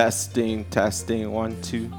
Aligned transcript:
Testing, 0.00 0.64
testing, 0.70 1.30
one, 1.30 1.60
two. 1.60 1.92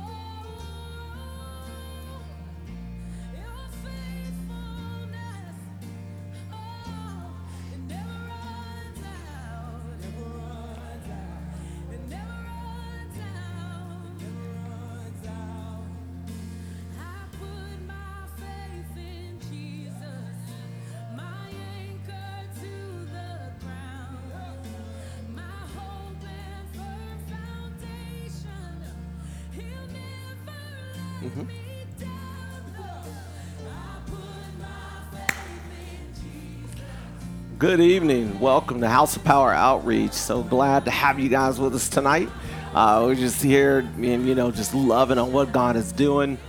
Welcome 38.41 38.81
to 38.81 38.89
House 38.89 39.15
of 39.15 39.23
Power 39.23 39.53
Outreach. 39.53 40.13
So 40.13 40.41
glad 40.41 40.85
to 40.85 40.91
have 40.91 41.19
you 41.19 41.29
guys 41.29 41.59
with 41.59 41.75
us 41.75 41.87
tonight. 41.87 42.27
Uh, 42.73 43.03
we're 43.05 43.13
just 43.13 43.43
here 43.43 43.87
and, 43.97 44.27
you 44.27 44.33
know, 44.33 44.49
just 44.49 44.73
loving 44.73 45.19
on 45.19 45.31
what 45.31 45.51
God 45.51 45.75
is 45.75 45.91
doing. 45.91 46.39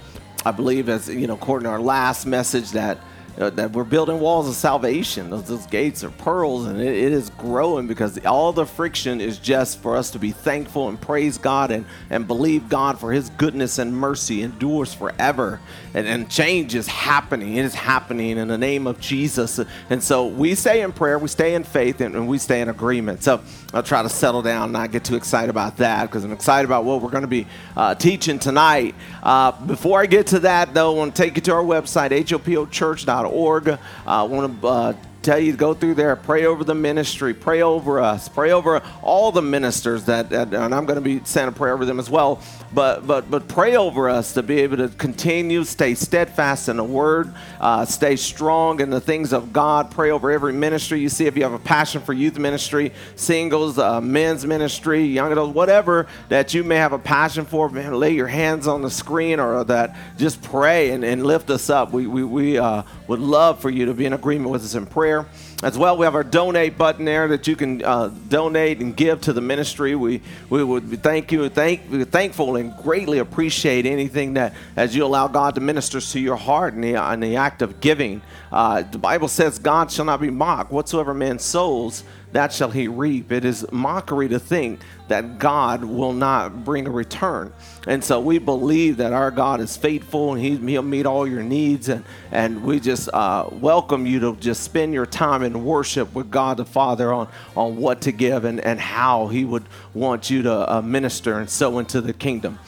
I 0.47 0.53
believe, 0.53 0.89
as, 0.89 1.11
you 1.11 1.27
know, 1.27 1.35
according 1.35 1.65
to 1.65 1.71
our 1.71 1.83
last 1.83 2.25
message, 2.25 2.71
that 2.71 2.97
uh, 3.39 3.51
that 3.51 3.73
we're 3.73 3.85
building 3.85 4.21
walls 4.21 4.49
of 4.49 4.55
salvation. 4.55 5.31
Those, 5.31 5.45
those 5.45 5.67
gates 5.67 6.05
are 6.05 6.11
pearls, 6.11 6.67
and 6.67 6.81
it, 6.81 6.95
it 6.95 7.13
is 7.13 7.31
growing 7.31 7.87
because 7.87 8.23
all 8.27 8.53
the 8.53 8.67
friction 8.67 9.21
is 9.21 9.39
just 9.39 9.81
for 9.81 9.97
us 9.97 10.11
to 10.11 10.19
be 10.19 10.33
thankful 10.33 10.89
and 10.89 11.01
praise 11.01 11.39
God 11.39 11.71
and, 11.71 11.87
and 12.11 12.27
believe 12.27 12.69
God 12.69 12.99
for 12.99 13.13
His 13.13 13.31
goodness 13.31 13.79
and 13.79 13.97
mercy 13.97 14.43
endures 14.43 14.93
forever. 14.93 15.61
And, 15.95 16.07
and 16.07 16.31
change 16.31 16.75
is 16.75 16.87
happening. 16.87 17.57
It 17.57 17.65
is 17.65 17.75
happening 17.75 18.39
in 18.39 18.49
the 18.49 18.59
name 18.59 18.87
of 18.87 19.01
Jesus. 19.01 19.61
And 19.89 20.03
so 20.03 20.27
we 20.27 20.55
stay 20.55 20.83
in 20.83 20.93
prayer, 20.93 21.19
we 21.19 21.29
stay 21.29 21.55
in 21.55 21.65
faith, 21.65 22.01
and, 22.01 22.15
and 22.15 22.29
we 22.29 22.39
stay 22.39 22.61
in 22.61 22.69
agreement. 22.69 23.23
So 23.23 23.41
I'll 23.73 23.83
try 23.83 24.03
to 24.03 24.09
settle 24.09 24.43
down 24.43 24.73
not 24.73 24.91
get 24.91 25.05
too 25.05 25.17
excited 25.17 25.51
about 25.51 25.79
that 25.79 26.07
because 26.07 26.25
I'm 26.25 26.33
excited 26.33 26.67
about 26.67 26.85
what 26.85 27.03
we're 27.03 27.11
going 27.11 27.23
to 27.23 27.29
be 27.29 27.47
uh, 27.77 27.95
teaching 27.95 28.39
tonight. 28.39 28.95
Uh, 29.23 29.53
before 29.53 30.01
I 30.01 30.07
get 30.07 30.29
to 30.29 30.41
that, 30.41 30.75
though, 30.75 30.95
I 30.95 30.99
want 30.99 31.15
to 31.15 31.23
take 31.23 31.37
you 31.37 31.43
to 31.43 31.53
our 31.53 31.63
website, 31.63 32.11
hopochurch.com 32.11 33.22
org. 33.27 33.69
Uh, 33.69 33.79
I 34.07 34.23
want 34.23 34.61
to 34.61 34.67
uh, 34.67 34.93
tell 35.23 35.39
you 35.39 35.53
to 35.53 35.59
go 35.59 35.73
through 35.73 35.95
there, 35.95 36.17
pray 36.17 36.45
over 36.45 36.65
the 36.65 36.75
ministry, 36.75 37.33
pray 37.33 37.63
over 37.63 38.01
us, 38.01 38.29
pray 38.29 38.53
over 38.53 38.83
all 39.03 39.33
the 39.33 39.43
ministers 39.43 40.05
that, 40.05 40.31
that 40.31 40.53
and 40.53 40.75
I'm 40.75 40.85
going 40.85 40.97
to 40.97 41.01
be 41.01 41.21
saying 41.25 41.49
a 41.49 41.53
prayer 41.53 41.75
over 41.75 41.85
them 41.85 41.99
as 41.99 42.11
well. 42.11 42.43
But 42.75 43.07
but 43.07 43.31
but 43.31 43.49
pray 43.49 43.77
over 43.77 44.09
us 44.09 44.33
to 44.35 44.43
be 44.43 44.61
able 44.61 44.79
to 44.79 44.89
continue, 44.89 45.63
stay 45.65 45.95
steadfast 45.95 46.71
in 46.71 46.79
the 46.79 46.85
Word, 46.85 47.35
uh, 47.61 47.85
stay 47.85 48.17
strong 48.17 48.81
in 48.81 48.89
the 48.89 49.01
things 49.01 49.33
of 49.35 49.53
God. 49.53 49.91
Pray 49.91 50.11
over 50.11 50.31
every 50.31 50.55
ministry 50.55 51.01
you 51.01 51.11
see. 51.11 51.27
If 51.27 51.37
you 51.37 51.43
have 51.43 51.53
a 51.53 51.59
passion 51.59 52.01
for 52.01 52.15
youth 52.15 52.39
ministry, 52.39 52.93
singles, 53.15 53.79
uh, 53.79 54.01
men's 54.01 54.47
ministry, 54.47 55.05
young 55.05 55.31
adults, 55.33 55.55
whatever 55.55 56.07
that 56.31 56.55
you 56.55 56.65
may 56.65 56.77
have 56.77 56.95
a 56.95 56.99
passion 56.99 57.45
for, 57.45 57.69
man, 57.69 57.93
lay 57.93 58.13
your 58.13 58.27
hands 58.27 58.67
on 58.67 58.81
the 58.81 58.91
screen 58.91 59.39
or 59.39 59.65
that. 59.65 59.95
Just 60.17 60.43
pray 60.43 60.91
and, 60.91 61.05
and 61.05 61.27
lift 61.27 61.51
us 61.51 61.69
up. 61.69 61.93
We 61.93 62.07
we 62.07 62.25
we 62.25 62.59
uh, 62.59 62.85
would 63.07 63.21
love 63.21 63.61
for 63.61 63.69
you 63.69 63.85
to 63.87 63.95
be 63.95 64.07
in 64.07 64.15
agreement 64.15 64.51
with 64.51 64.65
us 64.65 64.75
in 64.75 64.87
prayer 64.87 65.12
prayer. 65.13 65.27
As 65.63 65.79
well, 65.79 65.97
we 65.97 66.05
have 66.05 66.17
our 66.17 66.25
donate 66.25 66.77
button 66.77 67.05
there 67.05 67.29
that 67.29 67.47
you 67.47 67.55
can 67.55 67.85
uh, 67.85 68.09
donate 68.29 68.81
and 68.81 68.97
give 68.97 69.21
to 69.21 69.33
the 69.33 69.41
ministry. 69.41 69.95
We, 69.95 70.21
we 70.51 70.65
would 70.65 71.05
thank 71.05 71.31
you, 71.31 71.49
thank, 71.49 71.83
we're 71.89 72.05
thankful 72.05 72.57
and 72.57 72.77
greatly 72.79 73.19
appreciate 73.19 73.87
anything 73.87 74.35
that 74.35 74.55
as 74.75 74.97
you 74.97 75.05
allow 75.05 75.29
God 75.29 75.55
to 75.55 75.61
minister 75.61 76.01
to 76.01 76.19
your 76.19 76.35
heart 76.35 76.75
in 76.75 76.81
the, 76.81 77.13
in 77.13 77.21
the 77.21 77.37
act 77.37 77.63
of 77.63 77.81
giving. 77.81 78.23
Uh, 78.51 78.83
the 78.83 78.99
Bible 78.99 79.29
says, 79.29 79.61
God 79.61 79.93
shall 79.93 80.05
not 80.05 80.21
be 80.21 80.31
mocked. 80.31 80.73
Whatsoever 80.73 81.15
man 81.15 81.39
sows, 81.39 82.03
that 82.33 82.53
shall 82.53 82.71
he 82.71 82.89
reap. 82.89 83.31
It 83.31 83.45
is 83.45 83.71
mockery 83.71 84.29
to 84.29 84.39
think 84.39 84.81
that 85.09 85.39
God 85.39 85.85
will 85.85 86.15
not 86.15 86.65
bring 86.65 86.87
a 86.87 86.91
return. 86.91 87.53
And 87.87 88.03
so 88.03 88.21
we 88.21 88.39
believe 88.39 88.97
that 88.97 89.13
our 89.13 89.31
God 89.31 89.61
is 89.61 89.77
faithful 89.77 90.33
and 90.33 90.43
he, 90.43 90.57
He'll 90.57 90.83
meet 90.83 91.05
all 91.05 91.27
your 91.27 91.43
needs. 91.43 91.91
And, 91.91 92.05
and 92.31 92.63
we 92.63 92.81
just 92.81 93.11
uh, 93.13 93.49
welcome 93.53 94.07
you 94.07 94.21
to 94.21 94.37
just 94.37 94.63
spend 94.63 94.95
your 94.95 95.05
time 95.05 95.43
in 95.43 95.52
worship 95.59 96.15
with 96.15 96.31
God 96.31 96.57
the 96.57 96.65
Father 96.65 97.13
on, 97.13 97.29
on 97.57 97.77
what 97.77 98.03
to 98.03 98.13
give 98.13 98.45
and, 98.45 98.61
and 98.61 98.81
how 98.81 99.29
He 99.29 99.45
would 99.45 99.65
want 99.95 100.31
you 100.31 100.43
to 100.43 100.73
uh, 100.73 100.83
minister 100.83 101.39
and 101.39 101.49
sow 101.49 101.79
into 101.79 102.01
the 102.01 102.13
kingdom. 102.13 102.59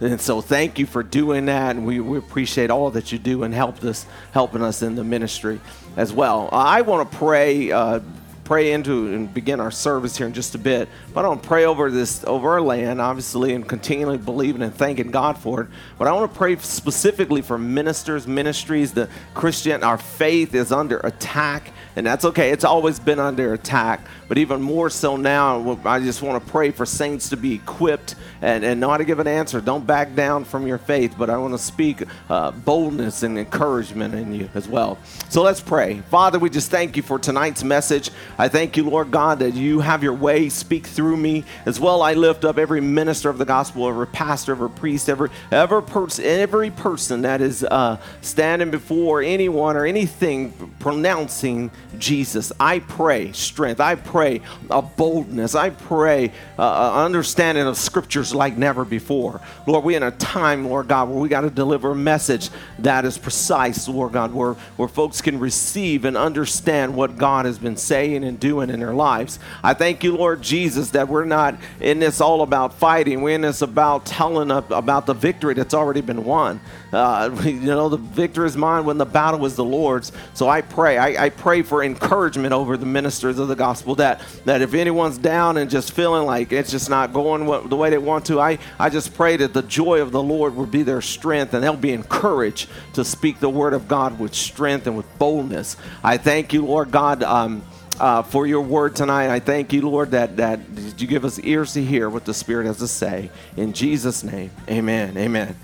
And 0.00 0.20
so 0.20 0.40
thank 0.40 0.78
you 0.78 0.86
for 0.86 1.02
doing 1.02 1.46
that. 1.46 1.74
And 1.74 1.84
we, 1.84 1.98
we 2.00 2.18
appreciate 2.18 2.70
all 2.70 2.90
that 2.92 3.10
you 3.10 3.18
do 3.18 3.42
and 3.42 3.52
help 3.52 3.82
us, 3.82 4.06
helping 4.32 4.62
us 4.62 4.82
in 4.82 4.94
the 4.94 5.02
ministry 5.02 5.60
as 5.96 6.12
well. 6.12 6.48
I 6.52 6.82
want 6.82 7.10
to 7.10 7.16
pray 7.16 7.72
uh, 7.72 8.00
pray 8.48 8.72
into 8.72 9.12
and 9.12 9.34
begin 9.34 9.60
our 9.60 9.70
service 9.70 10.16
here 10.16 10.26
in 10.26 10.32
just 10.32 10.54
a 10.54 10.58
bit. 10.58 10.88
But 11.12 11.26
I 11.26 11.28
want 11.28 11.42
to 11.42 11.48
pray 11.48 11.66
over 11.66 11.90
this, 11.90 12.24
over 12.24 12.52
our 12.52 12.62
land, 12.62 12.98
obviously, 12.98 13.52
and 13.52 13.68
continually 13.68 14.16
believing 14.16 14.62
and 14.62 14.74
thanking 14.74 15.10
God 15.10 15.36
for 15.36 15.60
it. 15.60 15.68
But 15.98 16.08
I 16.08 16.12
want 16.12 16.32
to 16.32 16.38
pray 16.38 16.56
specifically 16.56 17.42
for 17.42 17.58
ministers, 17.58 18.26
ministries. 18.26 18.94
The 18.94 19.10
Christian, 19.34 19.84
our 19.84 19.98
faith 19.98 20.54
is 20.54 20.72
under 20.72 20.98
attack, 21.00 21.72
and 21.98 22.06
that's 22.06 22.24
okay. 22.24 22.50
It's 22.50 22.62
always 22.62 23.00
been 23.00 23.18
under 23.18 23.52
attack, 23.54 24.06
but 24.28 24.38
even 24.38 24.62
more 24.62 24.88
so 24.88 25.16
now. 25.16 25.80
I 25.84 25.98
just 25.98 26.22
want 26.22 26.42
to 26.42 26.50
pray 26.52 26.70
for 26.70 26.86
saints 26.86 27.30
to 27.30 27.36
be 27.36 27.54
equipped 27.54 28.14
and, 28.40 28.64
and 28.64 28.78
know 28.78 28.88
how 28.88 28.98
to 28.98 29.04
give 29.04 29.18
an 29.18 29.26
answer. 29.26 29.60
Don't 29.60 29.84
back 29.84 30.14
down 30.14 30.44
from 30.44 30.64
your 30.64 30.78
faith, 30.78 31.16
but 31.18 31.28
I 31.28 31.36
want 31.38 31.54
to 31.54 31.58
speak 31.58 32.04
uh, 32.30 32.52
boldness 32.52 33.24
and 33.24 33.36
encouragement 33.36 34.14
in 34.14 34.32
you 34.32 34.48
as 34.54 34.68
well. 34.68 34.96
So 35.28 35.42
let's 35.42 35.60
pray. 35.60 35.98
Father, 36.08 36.38
we 36.38 36.50
just 36.50 36.70
thank 36.70 36.96
you 36.96 37.02
for 37.02 37.18
tonight's 37.18 37.64
message. 37.64 38.12
I 38.38 38.46
thank 38.46 38.76
you, 38.76 38.88
Lord 38.88 39.10
God, 39.10 39.40
that 39.40 39.54
you 39.54 39.80
have 39.80 40.04
your 40.04 40.14
way. 40.14 40.50
Speak 40.50 40.86
through 40.86 41.16
me. 41.16 41.42
As 41.66 41.80
well, 41.80 42.00
I 42.02 42.14
lift 42.14 42.44
up 42.44 42.58
every 42.58 42.80
minister 42.80 43.28
of 43.28 43.38
the 43.38 43.44
gospel, 43.44 43.88
every 43.88 44.06
pastor, 44.06 44.52
every 44.52 44.70
priest, 44.70 45.08
every, 45.08 45.30
every, 45.50 45.82
pers- 45.82 46.20
every 46.20 46.70
person 46.70 47.22
that 47.22 47.40
is 47.40 47.64
uh, 47.64 48.00
standing 48.20 48.70
before 48.70 49.20
anyone 49.20 49.76
or 49.76 49.84
anything 49.84 50.52
pronouncing 50.78 51.72
Jesus. 51.96 52.52
I 52.60 52.80
pray 52.80 53.32
strength. 53.32 53.80
I 53.80 53.94
pray 53.94 54.42
a 54.70 54.82
boldness. 54.82 55.54
I 55.54 55.70
pray 55.70 56.32
uh, 56.58 57.04
understanding 57.04 57.66
of 57.66 57.76
scriptures 57.76 58.34
like 58.34 58.56
never 58.56 58.84
before. 58.84 59.40
Lord, 59.66 59.84
we're 59.84 59.96
in 59.96 60.02
a 60.02 60.10
time, 60.10 60.68
Lord 60.68 60.88
God, 60.88 61.08
where 61.08 61.18
we 61.18 61.28
got 61.28 61.42
to 61.42 61.50
deliver 61.50 61.92
a 61.92 61.96
message 61.96 62.50
that 62.80 63.04
is 63.04 63.16
precise, 63.16 63.88
Lord 63.88 64.12
God, 64.12 64.34
where, 64.34 64.52
where 64.76 64.88
folks 64.88 65.20
can 65.20 65.38
receive 65.38 66.04
and 66.04 66.16
understand 66.16 66.94
what 66.94 67.16
God 67.16 67.46
has 67.46 67.58
been 67.58 67.76
saying 67.76 68.24
and 68.24 68.38
doing 68.38 68.70
in 68.70 68.80
their 68.80 68.94
lives. 68.94 69.38
I 69.62 69.74
thank 69.74 70.04
you, 70.04 70.16
Lord 70.16 70.42
Jesus, 70.42 70.90
that 70.90 71.08
we're 71.08 71.24
not 71.24 71.56
in 71.80 72.00
this 72.00 72.20
all 72.20 72.42
about 72.42 72.74
fighting. 72.74 73.22
We're 73.22 73.36
in 73.36 73.42
this 73.42 73.62
about 73.62 74.06
telling 74.06 74.50
about 74.50 75.06
the 75.06 75.14
victory 75.14 75.54
that's 75.54 75.74
already 75.74 76.00
been 76.00 76.24
won. 76.24 76.60
Uh, 76.92 77.30
you 77.44 77.60
know, 77.60 77.88
the 77.88 77.96
victory 77.96 78.46
is 78.46 78.56
mine 78.56 78.84
when 78.84 78.98
the 78.98 79.06
battle 79.06 79.44
is 79.46 79.56
the 79.56 79.64
Lord's. 79.64 80.12
So 80.34 80.48
I 80.48 80.62
pray. 80.62 80.98
I, 80.98 81.26
I 81.26 81.30
pray 81.30 81.62
for 81.68 81.82
encouragement 81.82 82.52
over 82.52 82.76
the 82.76 82.86
ministers 82.86 83.38
of 83.38 83.48
the 83.48 83.54
gospel 83.54 83.94
that, 83.96 84.20
that 84.44 84.62
if 84.62 84.74
anyone's 84.74 85.18
down 85.18 85.56
and 85.56 85.70
just 85.70 85.92
feeling 85.92 86.26
like 86.26 86.50
it's 86.52 86.70
just 86.70 86.90
not 86.90 87.12
going 87.12 87.46
what, 87.46 87.68
the 87.68 87.76
way 87.76 87.90
they 87.90 87.98
want 87.98 88.24
to, 88.26 88.40
I, 88.40 88.58
I 88.78 88.90
just 88.90 89.14
pray 89.14 89.36
that 89.36 89.52
the 89.52 89.62
joy 89.62 90.00
of 90.00 90.10
the 90.10 90.22
Lord 90.22 90.56
will 90.56 90.66
be 90.66 90.82
their 90.82 91.02
strength 91.02 91.54
and 91.54 91.62
they'll 91.62 91.76
be 91.76 91.92
encouraged 91.92 92.68
to 92.94 93.04
speak 93.04 93.40
the 93.40 93.50
word 93.50 93.74
of 93.74 93.86
God 93.86 94.18
with 94.18 94.34
strength 94.34 94.86
and 94.86 94.96
with 94.96 95.18
boldness. 95.18 95.76
I 96.02 96.16
thank 96.16 96.52
you, 96.52 96.64
Lord 96.64 96.90
God. 96.90 97.22
Um, 97.22 97.62
uh, 98.00 98.22
for 98.22 98.46
your 98.46 98.60
word 98.60 98.94
tonight. 98.94 99.28
I 99.28 99.40
thank 99.40 99.72
you, 99.72 99.82
Lord, 99.82 100.12
that, 100.12 100.36
that 100.36 100.60
you 100.98 101.08
give 101.08 101.24
us 101.24 101.40
ears 101.40 101.72
to 101.72 101.82
hear 101.82 102.08
what 102.08 102.24
the 102.24 102.32
Spirit 102.32 102.66
has 102.66 102.78
to 102.78 102.86
say. 102.86 103.28
In 103.56 103.72
Jesus' 103.72 104.22
name, 104.22 104.52
amen. 104.68 105.16
Amen. 105.16 105.56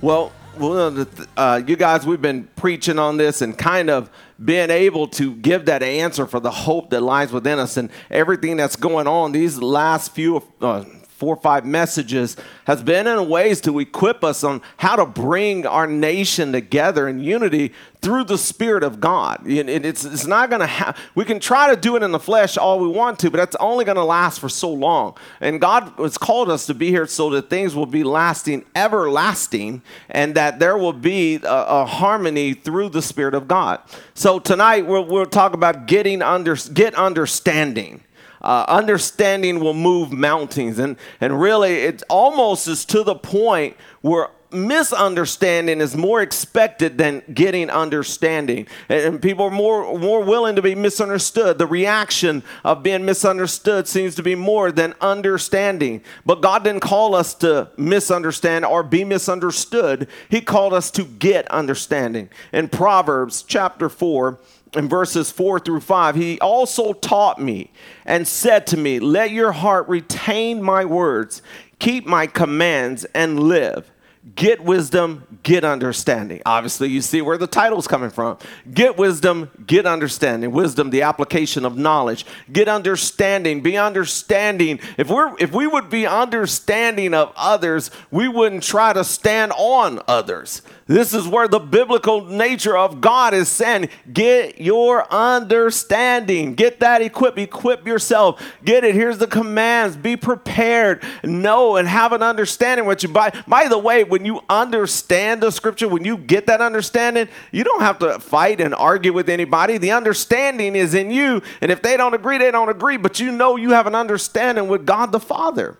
Well, 0.00 0.32
well, 0.58 1.06
uh, 1.36 1.60
you 1.66 1.76
guys, 1.76 2.06
we've 2.06 2.22
been 2.22 2.44
preaching 2.56 2.98
on 2.98 3.16
this 3.16 3.42
and 3.42 3.56
kind 3.56 3.90
of 3.90 4.10
being 4.42 4.70
able 4.70 5.06
to 5.08 5.34
give 5.36 5.66
that 5.66 5.82
answer 5.82 6.26
for 6.26 6.40
the 6.40 6.50
hope 6.50 6.90
that 6.90 7.00
lies 7.00 7.32
within 7.32 7.58
us 7.58 7.76
and 7.76 7.90
everything 8.10 8.56
that's 8.56 8.76
going 8.76 9.06
on 9.06 9.32
these 9.32 9.58
last 9.58 10.12
few 10.12 10.42
uh, 10.60 10.84
four 11.16 11.36
or 11.36 11.40
five 11.40 11.64
messages 11.64 12.36
has 12.64 12.82
been 12.82 13.06
in 13.06 13.28
ways 13.28 13.60
to 13.60 13.78
equip 13.78 14.24
us 14.24 14.42
on 14.42 14.60
how 14.78 14.96
to 14.96 15.06
bring 15.06 15.64
our 15.64 15.86
nation 15.86 16.52
together 16.52 17.08
in 17.08 17.20
unity 17.20 17.72
through 18.00 18.24
the 18.24 18.36
Spirit 18.36 18.82
of 18.82 19.00
God. 19.00 19.40
It's, 19.46 20.04
it's 20.04 20.26
not 20.26 20.50
going 20.50 20.60
to 20.60 20.66
have, 20.66 20.98
we 21.14 21.24
can 21.24 21.40
try 21.40 21.74
to 21.74 21.80
do 21.80 21.96
it 21.96 22.02
in 22.02 22.12
the 22.12 22.18
flesh 22.18 22.58
all 22.58 22.78
we 22.78 22.88
want 22.88 23.18
to, 23.20 23.30
but 23.30 23.38
that's 23.38 23.56
only 23.56 23.84
going 23.84 23.96
to 23.96 24.04
last 24.04 24.40
for 24.40 24.48
so 24.48 24.70
long. 24.70 25.16
And 25.40 25.60
God 25.60 25.92
has 25.98 26.18
called 26.18 26.50
us 26.50 26.66
to 26.66 26.74
be 26.74 26.90
here 26.90 27.06
so 27.06 27.30
that 27.30 27.48
things 27.48 27.74
will 27.74 27.86
be 27.86 28.04
lasting, 28.04 28.64
everlasting, 28.74 29.82
and 30.10 30.34
that 30.34 30.58
there 30.58 30.76
will 30.76 30.92
be 30.92 31.36
a, 31.36 31.48
a 31.48 31.86
harmony 31.86 32.54
through 32.54 32.90
the 32.90 33.02
Spirit 33.02 33.34
of 33.34 33.48
God. 33.48 33.80
So 34.14 34.38
tonight 34.38 34.86
we'll, 34.86 35.06
we'll 35.06 35.26
talk 35.26 35.54
about 35.54 35.86
getting 35.86 36.20
under, 36.20 36.56
get 36.56 36.94
understanding. 36.94 38.03
Uh, 38.44 38.66
understanding 38.68 39.58
will 39.58 39.74
move 39.74 40.12
mountains. 40.12 40.78
And, 40.78 40.96
and 41.20 41.40
really, 41.40 41.72
it 41.76 42.02
almost 42.10 42.68
is 42.68 42.84
to 42.86 43.02
the 43.02 43.14
point 43.14 43.76
where 44.02 44.28
misunderstanding 44.54 45.80
is 45.80 45.96
more 45.96 46.22
expected 46.22 46.96
than 46.96 47.22
getting 47.32 47.70
understanding. 47.70 48.68
And 48.88 49.20
people 49.20 49.46
are 49.46 49.50
more, 49.50 49.98
more 49.98 50.22
willing 50.22 50.56
to 50.56 50.62
be 50.62 50.74
misunderstood. 50.74 51.58
The 51.58 51.66
reaction 51.66 52.42
of 52.62 52.82
being 52.82 53.04
misunderstood 53.04 53.88
seems 53.88 54.14
to 54.14 54.22
be 54.22 54.34
more 54.34 54.70
than 54.70 54.94
understanding. 55.00 56.02
But 56.24 56.40
God 56.40 56.64
didn't 56.64 56.82
call 56.82 57.14
us 57.14 57.34
to 57.36 57.70
misunderstand 57.76 58.64
or 58.64 58.82
be 58.82 59.04
misunderstood, 59.04 60.06
He 60.28 60.40
called 60.40 60.72
us 60.72 60.90
to 60.92 61.04
get 61.04 61.50
understanding. 61.50 62.28
In 62.52 62.68
Proverbs 62.68 63.42
chapter 63.42 63.88
4, 63.88 64.38
in 64.76 64.88
verses 64.88 65.30
4 65.30 65.60
through 65.60 65.80
5, 65.80 66.16
he 66.16 66.38
also 66.40 66.92
taught 66.92 67.40
me 67.40 67.70
and 68.04 68.26
said 68.26 68.66
to 68.68 68.76
me, 68.76 68.98
Let 68.98 69.30
your 69.30 69.52
heart 69.52 69.88
retain 69.88 70.62
my 70.62 70.84
words, 70.84 71.42
keep 71.78 72.06
my 72.06 72.26
commands, 72.26 73.04
and 73.14 73.40
live 73.40 73.90
Get 74.34 74.64
wisdom, 74.64 75.38
get 75.42 75.64
understanding. 75.64 76.40
Obviously, 76.46 76.88
you 76.88 77.02
see 77.02 77.20
where 77.20 77.36
the 77.36 77.46
title's 77.46 77.86
coming 77.86 78.08
from. 78.08 78.38
Get 78.72 78.96
wisdom, 78.96 79.50
get 79.66 79.84
understanding. 79.84 80.50
Wisdom, 80.50 80.88
the 80.88 81.02
application 81.02 81.66
of 81.66 81.76
knowledge. 81.76 82.24
Get 82.50 82.66
understanding, 82.66 83.60
be 83.60 83.76
understanding. 83.76 84.80
If 84.96 85.10
we're 85.10 85.36
if 85.38 85.52
we 85.52 85.66
would 85.66 85.90
be 85.90 86.06
understanding 86.06 87.12
of 87.12 87.34
others, 87.36 87.90
we 88.10 88.26
wouldn't 88.26 88.62
try 88.62 88.94
to 88.94 89.04
stand 89.04 89.52
on 89.58 90.00
others. 90.08 90.62
This 90.86 91.14
is 91.14 91.26
where 91.26 91.48
the 91.48 91.58
biblical 91.58 92.24
nature 92.24 92.76
of 92.76 93.00
God 93.00 93.32
is 93.32 93.48
saying, 93.48 93.88
get 94.12 94.60
your 94.60 95.10
understanding. 95.12 96.54
Get 96.54 96.80
that 96.80 97.00
equipped. 97.00 97.38
Equip 97.38 97.86
yourself. 97.86 98.42
Get 98.64 98.84
it. 98.84 98.94
Here's 98.94 99.18
the 99.18 99.26
commands. 99.26 99.96
Be 99.96 100.16
prepared. 100.16 101.02
Know 101.22 101.76
and 101.76 101.88
have 101.88 102.12
an 102.12 102.22
understanding 102.22 102.84
what 102.84 103.02
you 103.02 103.08
buy. 103.08 103.32
By 103.46 103.68
the 103.68 103.78
way, 103.78 104.04
when 104.14 104.24
you 104.24 104.40
understand 104.48 105.42
the 105.42 105.50
scripture, 105.50 105.88
when 105.88 106.04
you 106.04 106.16
get 106.16 106.46
that 106.46 106.60
understanding, 106.60 107.26
you 107.50 107.64
don't 107.64 107.80
have 107.80 107.98
to 107.98 108.20
fight 108.20 108.60
and 108.60 108.72
argue 108.72 109.12
with 109.12 109.28
anybody. 109.28 109.76
The 109.76 109.90
understanding 109.90 110.76
is 110.76 110.94
in 110.94 111.10
you. 111.10 111.42
And 111.60 111.72
if 111.72 111.82
they 111.82 111.96
don't 111.96 112.14
agree, 112.14 112.38
they 112.38 112.52
don't 112.52 112.68
agree. 112.68 112.96
But 112.96 113.18
you 113.18 113.32
know 113.32 113.56
you 113.56 113.70
have 113.70 113.88
an 113.88 113.96
understanding 113.96 114.68
with 114.68 114.86
God 114.86 115.10
the 115.10 115.18
Father. 115.18 115.78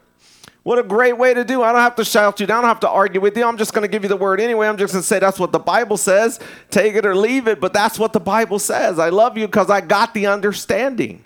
What 0.64 0.80
a 0.80 0.82
great 0.82 1.16
way 1.16 1.32
to 1.32 1.44
do. 1.44 1.62
I 1.62 1.70
don't 1.70 1.80
have 1.80 1.94
to 1.94 2.04
shout 2.04 2.40
you 2.40 2.46
down. 2.48 2.58
I 2.58 2.60
don't 2.62 2.70
have 2.70 2.80
to 2.80 2.90
argue 2.90 3.20
with 3.20 3.36
you. 3.36 3.44
I'm 3.44 3.56
just 3.56 3.72
going 3.72 3.82
to 3.82 3.88
give 3.88 4.02
you 4.02 4.08
the 4.08 4.16
word 4.16 4.40
anyway. 4.40 4.66
I'm 4.66 4.78
just 4.78 4.94
going 4.94 5.02
to 5.02 5.06
say 5.06 5.20
that's 5.20 5.38
what 5.38 5.52
the 5.52 5.60
Bible 5.60 5.96
says. 5.96 6.40
Take 6.72 6.96
it 6.96 7.06
or 7.06 7.14
leave 7.14 7.46
it, 7.46 7.60
but 7.60 7.72
that's 7.72 8.00
what 8.00 8.12
the 8.12 8.18
Bible 8.18 8.58
says. 8.58 8.98
I 8.98 9.10
love 9.10 9.38
you 9.38 9.46
because 9.46 9.70
I 9.70 9.80
got 9.80 10.12
the 10.12 10.26
understanding 10.26 11.22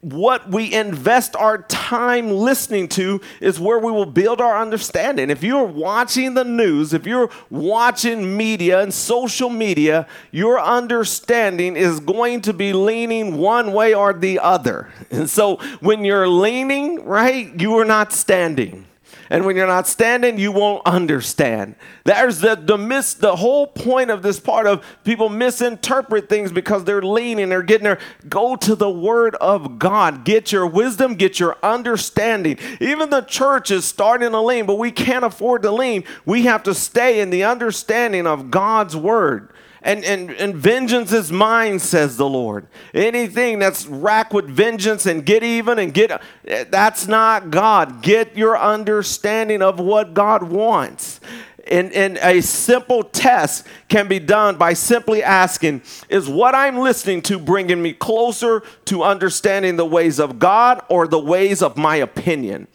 what 0.00 0.48
we 0.48 0.72
invest 0.72 1.34
our 1.36 1.58
time 1.62 2.30
listening 2.30 2.88
to 2.88 3.20
is 3.40 3.58
where 3.58 3.78
we 3.78 3.90
will 3.90 4.06
build 4.06 4.40
our 4.40 4.60
understanding. 4.60 5.30
If 5.30 5.42
you're 5.42 5.64
watching 5.64 6.34
the 6.34 6.44
news, 6.44 6.92
if 6.92 7.06
you're 7.06 7.30
watching 7.50 8.36
media 8.36 8.80
and 8.80 8.92
social 8.92 9.50
media, 9.50 10.06
your 10.30 10.60
understanding 10.60 11.76
is 11.76 12.00
going 12.00 12.42
to 12.42 12.52
be 12.52 12.72
leaning 12.72 13.38
one 13.38 13.72
way 13.72 13.94
or 13.94 14.12
the 14.12 14.38
other. 14.38 14.88
And 15.10 15.28
so 15.28 15.56
when 15.80 16.04
you're 16.04 16.28
leaning, 16.28 17.04
right, 17.04 17.60
you 17.60 17.78
are 17.78 17.84
not 17.84 18.12
standing. 18.12 18.86
And 19.32 19.46
when 19.46 19.56
you're 19.56 19.66
not 19.66 19.86
standing, 19.86 20.38
you 20.38 20.52
won't 20.52 20.86
understand. 20.86 21.74
There's 22.04 22.40
the, 22.40 22.54
the 22.54 22.76
miss, 22.76 23.14
the 23.14 23.34
whole 23.34 23.66
point 23.66 24.10
of 24.10 24.20
this 24.20 24.38
part 24.38 24.66
of 24.66 24.84
people 25.04 25.30
misinterpret 25.30 26.28
things 26.28 26.52
because 26.52 26.84
they're 26.84 27.00
leaning, 27.00 27.48
they're 27.48 27.62
getting 27.62 27.84
there. 27.84 27.98
Go 28.28 28.56
to 28.56 28.74
the 28.74 28.90
word 28.90 29.34
of 29.36 29.78
God. 29.78 30.26
Get 30.26 30.52
your 30.52 30.66
wisdom, 30.66 31.14
get 31.14 31.40
your 31.40 31.56
understanding. 31.62 32.58
Even 32.78 33.08
the 33.08 33.22
church 33.22 33.70
is 33.70 33.86
starting 33.86 34.32
to 34.32 34.40
lean, 34.42 34.66
but 34.66 34.78
we 34.78 34.92
can't 34.92 35.24
afford 35.24 35.62
to 35.62 35.70
lean. 35.70 36.04
We 36.26 36.42
have 36.42 36.62
to 36.64 36.74
stay 36.74 37.18
in 37.18 37.30
the 37.30 37.44
understanding 37.44 38.26
of 38.26 38.50
God's 38.50 38.94
word. 38.94 39.51
And, 39.84 40.04
and, 40.04 40.30
and 40.30 40.54
vengeance 40.54 41.12
is 41.12 41.32
mine, 41.32 41.80
says 41.80 42.16
the 42.16 42.28
Lord. 42.28 42.68
Anything 42.94 43.58
that's 43.58 43.86
rack 43.86 44.32
with 44.32 44.46
vengeance 44.46 45.06
and 45.06 45.26
get 45.26 45.42
even 45.42 45.80
and 45.80 45.92
get, 45.92 46.22
that's 46.44 47.08
not 47.08 47.50
God. 47.50 48.00
Get 48.00 48.36
your 48.36 48.56
understanding 48.56 49.60
of 49.60 49.80
what 49.80 50.14
God 50.14 50.44
wants. 50.44 51.20
And, 51.66 51.92
and 51.92 52.18
a 52.18 52.40
simple 52.40 53.02
test 53.02 53.66
can 53.88 54.08
be 54.08 54.18
done 54.18 54.56
by 54.56 54.72
simply 54.72 55.22
asking 55.22 55.82
Is 56.08 56.28
what 56.28 56.54
I'm 56.54 56.78
listening 56.78 57.22
to 57.22 57.38
bringing 57.38 57.80
me 57.80 57.92
closer 57.92 58.62
to 58.86 59.02
understanding 59.02 59.76
the 59.76 59.86
ways 59.86 60.18
of 60.18 60.38
God 60.38 60.82
or 60.88 61.06
the 61.06 61.20
ways 61.20 61.62
of 61.62 61.76
my 61.76 61.96
opinion? 61.96 62.68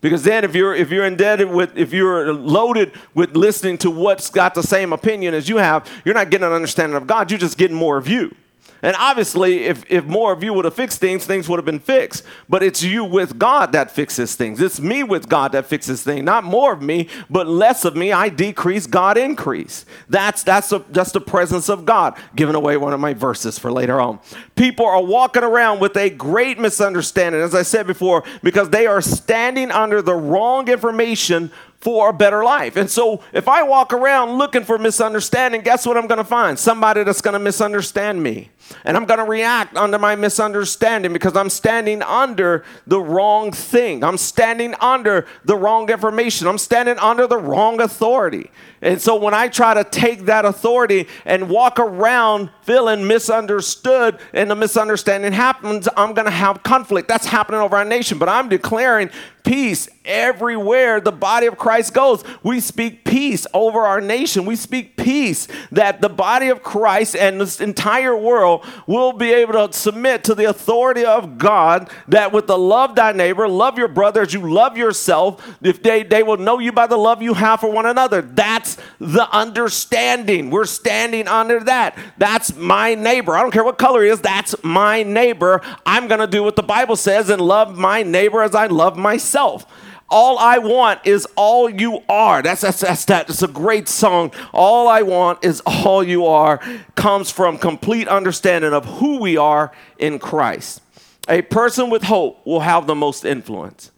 Because 0.00 0.22
then 0.22 0.44
if 0.44 0.54
you're 0.54 0.74
if 0.74 0.90
you're 0.90 1.04
indebted 1.04 1.50
with 1.50 1.76
if 1.76 1.92
you're 1.92 2.32
loaded 2.32 2.92
with 3.14 3.36
listening 3.36 3.76
to 3.78 3.90
what's 3.90 4.30
got 4.30 4.54
the 4.54 4.62
same 4.62 4.92
opinion 4.92 5.34
as 5.34 5.48
you 5.48 5.58
have, 5.58 5.88
you're 6.04 6.14
not 6.14 6.30
getting 6.30 6.46
an 6.46 6.52
understanding 6.52 6.96
of 6.96 7.06
God, 7.06 7.30
you're 7.30 7.38
just 7.40 7.58
getting 7.58 7.76
more 7.76 7.98
of 7.98 8.08
you. 8.08 8.34
And 8.82 8.96
obviously, 8.98 9.64
if, 9.64 9.84
if 9.90 10.04
more 10.04 10.32
of 10.32 10.42
you 10.42 10.54
would 10.54 10.64
have 10.64 10.74
fixed 10.74 11.00
things, 11.00 11.26
things 11.26 11.48
would 11.48 11.58
have 11.58 11.64
been 11.64 11.80
fixed. 11.80 12.24
But 12.48 12.62
it's 12.62 12.82
you 12.82 13.04
with 13.04 13.38
God 13.38 13.72
that 13.72 13.90
fixes 13.90 14.34
things. 14.34 14.60
It's 14.60 14.80
me 14.80 15.02
with 15.02 15.28
God 15.28 15.52
that 15.52 15.66
fixes 15.66 16.02
things. 16.02 16.24
Not 16.24 16.44
more 16.44 16.72
of 16.72 16.80
me, 16.80 17.08
but 17.28 17.46
less 17.46 17.84
of 17.84 17.96
me. 17.96 18.12
I 18.12 18.28
decrease, 18.28 18.86
God 18.86 19.18
increase. 19.18 19.84
That's 20.08 20.42
that's 20.42 20.72
a, 20.72 20.84
that's 20.90 21.12
the 21.12 21.20
presence 21.20 21.68
of 21.68 21.84
God. 21.84 22.18
Giving 22.34 22.54
away 22.54 22.76
one 22.76 22.92
of 22.92 23.00
my 23.00 23.14
verses 23.14 23.58
for 23.58 23.70
later 23.70 24.00
on. 24.00 24.18
People 24.56 24.86
are 24.86 25.02
walking 25.02 25.42
around 25.42 25.80
with 25.80 25.96
a 25.96 26.10
great 26.10 26.58
misunderstanding, 26.58 27.40
as 27.40 27.54
I 27.54 27.62
said 27.62 27.86
before, 27.86 28.24
because 28.42 28.70
they 28.70 28.86
are 28.86 29.00
standing 29.02 29.70
under 29.70 30.02
the 30.02 30.14
wrong 30.14 30.68
information 30.68 31.50
for 31.80 32.10
a 32.10 32.12
better 32.12 32.44
life. 32.44 32.76
And 32.76 32.90
so 32.90 33.22
if 33.32 33.48
I 33.48 33.62
walk 33.62 33.92
around 33.92 34.36
looking 34.36 34.64
for 34.64 34.78
misunderstanding, 34.78 35.62
guess 35.62 35.86
what 35.86 35.96
I'm 35.96 36.06
going 36.06 36.18
to 36.18 36.24
find? 36.24 36.58
Somebody 36.58 37.04
that's 37.04 37.22
going 37.22 37.32
to 37.32 37.38
misunderstand 37.38 38.22
me. 38.22 38.50
And 38.84 38.96
I'm 38.96 39.04
going 39.04 39.18
to 39.18 39.24
react 39.24 39.76
under 39.76 39.98
my 39.98 40.16
misunderstanding 40.16 41.12
because 41.12 41.36
I'm 41.36 41.50
standing 41.50 42.02
under 42.02 42.64
the 42.86 43.00
wrong 43.00 43.52
thing. 43.52 44.02
I'm 44.04 44.18
standing 44.18 44.74
under 44.80 45.26
the 45.44 45.56
wrong 45.56 45.90
information. 45.90 46.46
I'm 46.46 46.58
standing 46.58 46.98
under 46.98 47.26
the 47.26 47.38
wrong 47.38 47.80
authority. 47.80 48.50
And 48.82 49.00
so 49.00 49.16
when 49.16 49.34
I 49.34 49.48
try 49.48 49.74
to 49.74 49.84
take 49.84 50.24
that 50.26 50.44
authority 50.44 51.06
and 51.26 51.50
walk 51.50 51.78
around 51.78 52.50
feeling 52.62 53.06
misunderstood 53.06 54.18
and 54.32 54.50
the 54.50 54.54
misunderstanding 54.54 55.32
happens, 55.32 55.86
I'm 55.96 56.14
going 56.14 56.24
to 56.24 56.30
have 56.30 56.62
conflict. 56.62 57.06
That's 57.06 57.26
happening 57.26 57.60
over 57.60 57.76
our 57.76 57.84
nation. 57.84 58.18
But 58.18 58.30
I'm 58.30 58.48
declaring 58.48 59.10
peace 59.44 59.88
everywhere 60.04 61.00
the 61.00 61.12
body 61.12 61.46
of 61.46 61.58
Christ 61.58 61.92
goes. 61.92 62.24
We 62.42 62.60
speak 62.60 63.04
peace 63.04 63.46
over 63.52 63.80
our 63.80 64.00
nation. 64.00 64.46
We 64.46 64.56
speak 64.56 64.96
peace 64.96 65.46
that 65.72 66.00
the 66.00 66.08
body 66.08 66.48
of 66.48 66.62
Christ 66.62 67.16
and 67.16 67.40
this 67.40 67.60
entire 67.60 68.16
world 68.16 68.59
will 68.86 69.12
be 69.12 69.32
able 69.32 69.68
to 69.68 69.72
submit 69.76 70.24
to 70.24 70.34
the 70.34 70.44
authority 70.44 71.04
of 71.04 71.38
God 71.38 71.90
that 72.08 72.32
with 72.32 72.46
the 72.46 72.58
love 72.58 72.94
thy 72.94 73.12
neighbor, 73.12 73.48
love 73.48 73.78
your 73.78 73.88
brother 73.88 74.22
as 74.22 74.32
you 74.32 74.50
love 74.50 74.76
yourself, 74.76 75.56
if 75.62 75.82
they, 75.82 76.02
they 76.02 76.22
will 76.22 76.36
know 76.36 76.58
you 76.58 76.72
by 76.72 76.86
the 76.86 76.96
love 76.96 77.22
you 77.22 77.34
have 77.34 77.60
for 77.60 77.70
one 77.70 77.86
another. 77.86 78.22
That's 78.22 78.76
the 78.98 79.28
understanding. 79.30 80.50
We're 80.50 80.64
standing 80.64 81.28
under 81.28 81.60
that. 81.60 81.98
That's 82.18 82.56
my 82.56 82.94
neighbor. 82.94 83.36
I 83.36 83.42
don't 83.42 83.50
care 83.50 83.64
what 83.64 83.78
color 83.78 84.02
he 84.02 84.08
is, 84.08 84.20
that's 84.20 84.54
my 84.62 85.02
neighbor. 85.02 85.60
I'm 85.86 86.08
going 86.08 86.20
to 86.20 86.26
do 86.26 86.42
what 86.42 86.56
the 86.56 86.62
Bible 86.62 86.96
says 86.96 87.30
and 87.30 87.40
love 87.40 87.76
my 87.76 88.02
neighbor 88.02 88.42
as 88.42 88.54
I 88.54 88.66
love 88.66 88.96
myself. 88.96 89.66
All 90.10 90.38
I 90.38 90.58
want 90.58 91.00
is 91.04 91.26
all 91.36 91.70
you 91.70 92.00
are. 92.08 92.42
That's, 92.42 92.62
that's, 92.62 92.80
that's 92.80 93.04
that. 93.06 93.30
It's 93.30 93.42
a 93.42 93.48
great 93.48 93.88
song. 93.88 94.32
All 94.52 94.88
I 94.88 95.02
want 95.02 95.44
is 95.44 95.62
all 95.64 96.02
you 96.02 96.26
are 96.26 96.60
comes 96.96 97.30
from 97.30 97.58
complete 97.58 98.08
understanding 98.08 98.72
of 98.72 98.84
who 98.84 99.20
we 99.20 99.36
are 99.36 99.70
in 99.98 100.18
Christ. 100.18 100.82
A 101.28 101.42
person 101.42 101.90
with 101.90 102.02
hope 102.02 102.44
will 102.44 102.60
have 102.60 102.88
the 102.88 102.94
most 102.94 103.24
influence. 103.24 103.92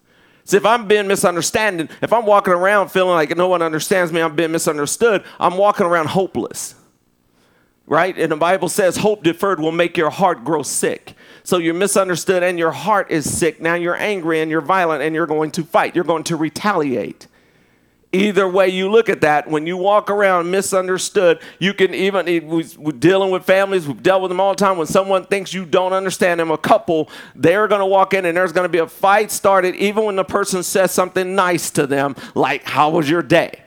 See, 0.44 0.56
if 0.56 0.66
I'm 0.66 0.86
being 0.86 1.06
misunderstood, 1.06 1.88
if 2.02 2.12
I'm 2.12 2.26
walking 2.26 2.52
around 2.52 2.90
feeling 2.90 3.14
like 3.14 3.34
no 3.36 3.48
one 3.48 3.62
understands 3.62 4.12
me, 4.12 4.20
I'm 4.20 4.36
being 4.36 4.52
misunderstood, 4.52 5.24
I'm 5.40 5.56
walking 5.56 5.86
around 5.86 6.08
hopeless. 6.08 6.74
Right? 7.86 8.16
And 8.16 8.32
the 8.32 8.36
Bible 8.36 8.68
says 8.68 8.98
hope 8.98 9.22
deferred 9.22 9.60
will 9.60 9.72
make 9.72 9.96
your 9.96 10.10
heart 10.10 10.44
grow 10.44 10.62
sick. 10.62 11.14
So 11.44 11.58
you're 11.58 11.74
misunderstood 11.74 12.42
and 12.42 12.58
your 12.58 12.70
heart 12.70 13.10
is 13.10 13.30
sick. 13.30 13.60
Now 13.60 13.74
you're 13.74 13.96
angry 13.96 14.40
and 14.40 14.50
you're 14.50 14.60
violent 14.60 15.02
and 15.02 15.14
you're 15.14 15.26
going 15.26 15.50
to 15.52 15.64
fight. 15.64 15.94
You're 15.94 16.04
going 16.04 16.24
to 16.24 16.36
retaliate. 16.36 17.26
Either 18.14 18.46
way 18.46 18.68
you 18.68 18.90
look 18.90 19.08
at 19.08 19.22
that, 19.22 19.48
when 19.48 19.66
you 19.66 19.74
walk 19.74 20.10
around 20.10 20.50
misunderstood, 20.50 21.40
you 21.58 21.72
can 21.72 21.94
even, 21.94 22.26
we're 22.46 22.92
dealing 22.92 23.30
with 23.30 23.42
families, 23.42 23.88
we've 23.88 24.02
dealt 24.02 24.20
with 24.20 24.28
them 24.28 24.38
all 24.38 24.52
the 24.52 24.56
time. 24.56 24.76
When 24.76 24.86
someone 24.86 25.24
thinks 25.24 25.54
you 25.54 25.64
don't 25.64 25.94
understand 25.94 26.38
them, 26.38 26.50
a 26.50 26.58
couple, 26.58 27.08
they're 27.34 27.66
going 27.68 27.80
to 27.80 27.86
walk 27.86 28.12
in 28.12 28.26
and 28.26 28.36
there's 28.36 28.52
going 28.52 28.66
to 28.66 28.68
be 28.68 28.78
a 28.78 28.86
fight 28.86 29.30
started, 29.30 29.74
even 29.76 30.04
when 30.04 30.16
the 30.16 30.24
person 30.24 30.62
says 30.62 30.92
something 30.92 31.34
nice 31.34 31.70
to 31.70 31.86
them, 31.86 32.14
like, 32.34 32.64
How 32.64 32.90
was 32.90 33.08
your 33.08 33.22
day? 33.22 33.61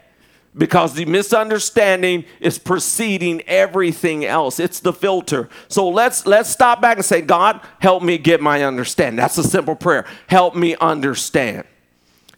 Because 0.57 0.93
the 0.93 1.05
misunderstanding 1.05 2.25
is 2.39 2.57
preceding 2.57 3.41
everything 3.41 4.25
else. 4.25 4.59
It's 4.59 4.79
the 4.79 4.93
filter. 4.93 5.49
So 5.67 5.89
let's 5.89 6.25
let's 6.25 6.49
stop 6.49 6.81
back 6.81 6.97
and 6.97 7.05
say 7.05 7.21
god 7.21 7.61
help 7.79 8.03
me 8.03 8.17
get 8.17 8.41
my 8.41 8.63
understanding. 8.63 9.17
That's 9.17 9.37
a 9.37 9.43
simple 9.43 9.75
prayer. 9.75 10.05
Help 10.27 10.55
me 10.55 10.75
understand. 10.77 11.65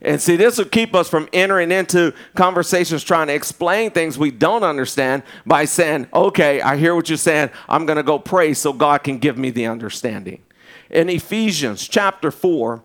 And 0.01 0.21
see, 0.21 0.35
this 0.35 0.57
will 0.57 0.65
keep 0.65 0.93
us 0.93 1.09
from 1.09 1.27
entering 1.33 1.71
into 1.71 2.13
conversations 2.35 3.03
trying 3.03 3.27
to 3.27 3.33
explain 3.33 3.89
things 3.91 4.17
we 4.17 4.29
don't 4.29 4.63
understand 4.63 5.23
by 5.45 5.65
saying, 5.65 6.07
okay, 6.13 6.61
I 6.61 6.77
hear 6.77 6.93
what 6.93 7.09
you're 7.09 7.17
saying. 7.17 7.49
I'm 7.67 7.87
going 7.87 7.97
to 7.97 8.03
go 8.03 8.19
pray 8.19 8.53
so 8.53 8.73
God 8.73 9.03
can 9.03 9.17
give 9.17 9.39
me 9.39 9.49
the 9.49 9.65
understanding. 9.65 10.43
In 10.91 11.09
Ephesians 11.09 11.87
chapter 11.87 12.29
4, 12.29 12.83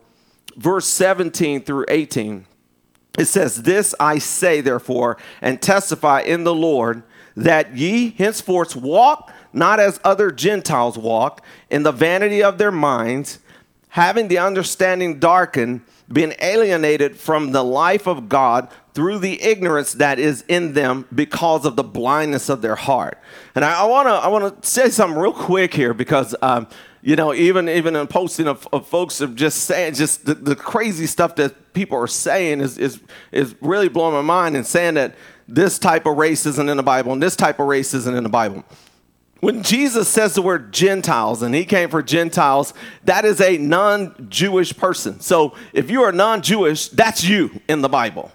verse 0.56 0.86
17 0.86 1.62
through 1.62 1.84
18, 1.88 2.46
it 3.18 3.26
says, 3.26 3.62
This 3.62 3.94
I 4.00 4.18
say, 4.18 4.60
therefore, 4.60 5.18
and 5.40 5.60
testify 5.60 6.20
in 6.20 6.44
the 6.44 6.54
Lord, 6.54 7.02
that 7.36 7.76
ye 7.76 8.10
henceforth 8.10 8.76
walk 8.76 9.32
not 9.52 9.78
as 9.78 10.00
other 10.02 10.30
Gentiles 10.30 10.96
walk, 10.96 11.44
in 11.70 11.82
the 11.82 11.92
vanity 11.92 12.42
of 12.42 12.58
their 12.58 12.72
minds, 12.72 13.38
having 13.90 14.28
the 14.28 14.38
understanding 14.38 15.18
darkened 15.18 15.82
being 16.10 16.34
alienated 16.40 17.16
from 17.16 17.52
the 17.52 17.64
life 17.64 18.06
of 18.06 18.28
God 18.28 18.68
through 18.94 19.18
the 19.18 19.42
ignorance 19.42 19.92
that 19.94 20.18
is 20.18 20.44
in 20.48 20.74
them 20.74 21.06
because 21.14 21.64
of 21.64 21.76
the 21.76 21.82
blindness 21.82 22.48
of 22.48 22.62
their 22.62 22.76
heart. 22.76 23.18
And 23.54 23.64
I, 23.64 23.82
I 23.82 23.84
want 23.86 24.08
to 24.08 24.12
I 24.12 24.28
want 24.28 24.62
to 24.62 24.68
say 24.68 24.90
something 24.90 25.18
real 25.18 25.32
quick 25.32 25.72
here 25.72 25.94
because 25.94 26.34
um, 26.42 26.66
you 27.00 27.16
know 27.16 27.32
even 27.32 27.68
even 27.68 27.96
in 27.96 28.06
posting 28.06 28.46
of, 28.48 28.68
of 28.72 28.86
folks 28.86 29.22
are 29.22 29.28
just 29.28 29.64
saying 29.64 29.94
just 29.94 30.26
the, 30.26 30.34
the, 30.34 30.56
crazy 30.56 31.06
stuff 31.06 31.36
that 31.36 31.72
people 31.72 31.98
are 31.98 32.06
saying 32.06 32.60
is 32.60 32.78
is 32.78 33.00
is 33.30 33.54
really 33.60 33.88
blowing 33.88 34.14
my 34.14 34.20
mind 34.20 34.56
and 34.56 34.66
saying 34.66 34.94
that 34.94 35.14
this 35.48 35.78
type 35.78 36.06
of 36.06 36.16
race 36.16 36.46
isn't 36.46 36.68
in 36.68 36.76
the 36.76 36.82
Bible 36.82 37.12
and 37.12 37.22
this 37.22 37.36
type 37.36 37.58
of 37.60 37.66
race 37.66 37.94
isn't 37.94 38.14
in 38.14 38.22
the 38.22 38.28
Bible 38.28 38.64
when 39.42 39.64
Jesus 39.64 40.08
says 40.08 40.34
the 40.34 40.42
word 40.42 40.72
Gentiles 40.72 41.42
and 41.42 41.52
he 41.52 41.64
came 41.64 41.90
for 41.90 42.00
Gentiles, 42.00 42.72
that 43.06 43.24
is 43.24 43.40
a 43.40 43.58
non 43.58 44.28
Jewish 44.30 44.76
person. 44.76 45.18
So 45.18 45.56
if 45.72 45.90
you 45.90 46.02
are 46.04 46.12
non 46.12 46.42
Jewish, 46.42 46.88
that's 46.88 47.24
you 47.24 47.60
in 47.68 47.82
the 47.82 47.88
Bible. 47.88 48.30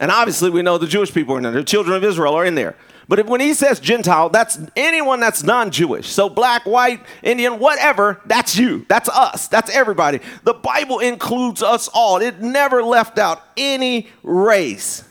And 0.00 0.10
obviously, 0.10 0.50
we 0.50 0.62
know 0.62 0.78
the 0.78 0.86
Jewish 0.86 1.12
people 1.12 1.34
are 1.34 1.38
in 1.38 1.42
there, 1.42 1.52
the 1.52 1.64
children 1.64 1.96
of 1.96 2.04
Israel 2.04 2.34
are 2.34 2.44
in 2.44 2.54
there. 2.54 2.76
But 3.08 3.18
if, 3.18 3.26
when 3.26 3.40
he 3.40 3.52
says 3.52 3.80
Gentile, 3.80 4.30
that's 4.30 4.58
anyone 4.76 5.20
that's 5.20 5.42
non 5.42 5.70
Jewish. 5.70 6.08
So 6.08 6.28
black, 6.28 6.64
white, 6.64 7.00
Indian, 7.22 7.58
whatever, 7.58 8.20
that's 8.26 8.56
you. 8.56 8.86
That's 8.88 9.08
us. 9.08 9.48
That's 9.48 9.70
everybody. 9.70 10.20
The 10.44 10.54
Bible 10.54 11.00
includes 11.00 11.62
us 11.62 11.88
all, 11.92 12.18
it 12.18 12.40
never 12.40 12.82
left 12.82 13.18
out 13.18 13.42
any 13.56 14.08
race. 14.22 15.04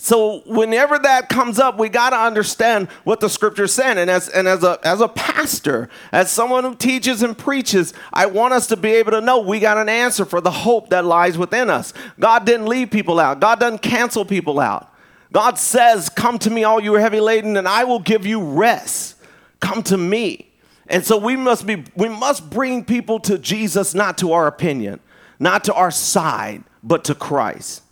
So 0.00 0.42
whenever 0.46 0.96
that 0.96 1.28
comes 1.28 1.58
up, 1.58 1.76
we 1.76 1.88
got 1.88 2.10
to 2.10 2.16
understand 2.16 2.86
what 3.02 3.18
the 3.18 3.28
scripture 3.28 3.64
is 3.64 3.74
saying. 3.74 3.98
And 3.98 4.08
as 4.08 4.28
and 4.28 4.46
as 4.46 4.62
a 4.62 4.78
as 4.84 5.00
a 5.00 5.08
pastor, 5.08 5.88
as 6.12 6.30
someone 6.30 6.62
who 6.62 6.76
teaches 6.76 7.20
and 7.20 7.36
preaches, 7.36 7.92
I 8.12 8.26
want 8.26 8.54
us 8.54 8.68
to 8.68 8.76
be 8.76 8.90
able 8.92 9.10
to 9.10 9.20
know 9.20 9.40
we 9.40 9.58
got 9.58 9.76
an 9.76 9.88
answer 9.88 10.24
for 10.24 10.40
the 10.40 10.52
hope 10.52 10.90
that 10.90 11.04
lies 11.04 11.36
within 11.36 11.68
us. 11.68 11.92
God 12.20 12.46
didn't 12.46 12.66
leave 12.66 12.92
people 12.92 13.18
out. 13.18 13.40
God 13.40 13.58
doesn't 13.58 13.82
cancel 13.82 14.24
people 14.24 14.60
out. 14.60 14.88
God 15.32 15.58
says, 15.58 16.08
"Come 16.08 16.38
to 16.38 16.50
me, 16.50 16.62
all 16.62 16.80
you 16.80 16.94
are 16.94 17.00
heavy 17.00 17.20
laden, 17.20 17.56
and 17.56 17.66
I 17.66 17.82
will 17.82 17.98
give 17.98 18.24
you 18.24 18.40
rest. 18.40 19.16
Come 19.58 19.82
to 19.82 19.98
me." 19.98 20.48
And 20.86 21.04
so 21.04 21.16
we 21.16 21.34
must 21.34 21.66
be 21.66 21.82
we 21.96 22.08
must 22.08 22.48
bring 22.48 22.84
people 22.84 23.18
to 23.20 23.36
Jesus, 23.36 23.94
not 23.94 24.16
to 24.18 24.32
our 24.32 24.46
opinion, 24.46 25.00
not 25.40 25.64
to 25.64 25.74
our 25.74 25.90
side, 25.90 26.62
but 26.84 27.02
to 27.04 27.16
Christ. 27.16 27.82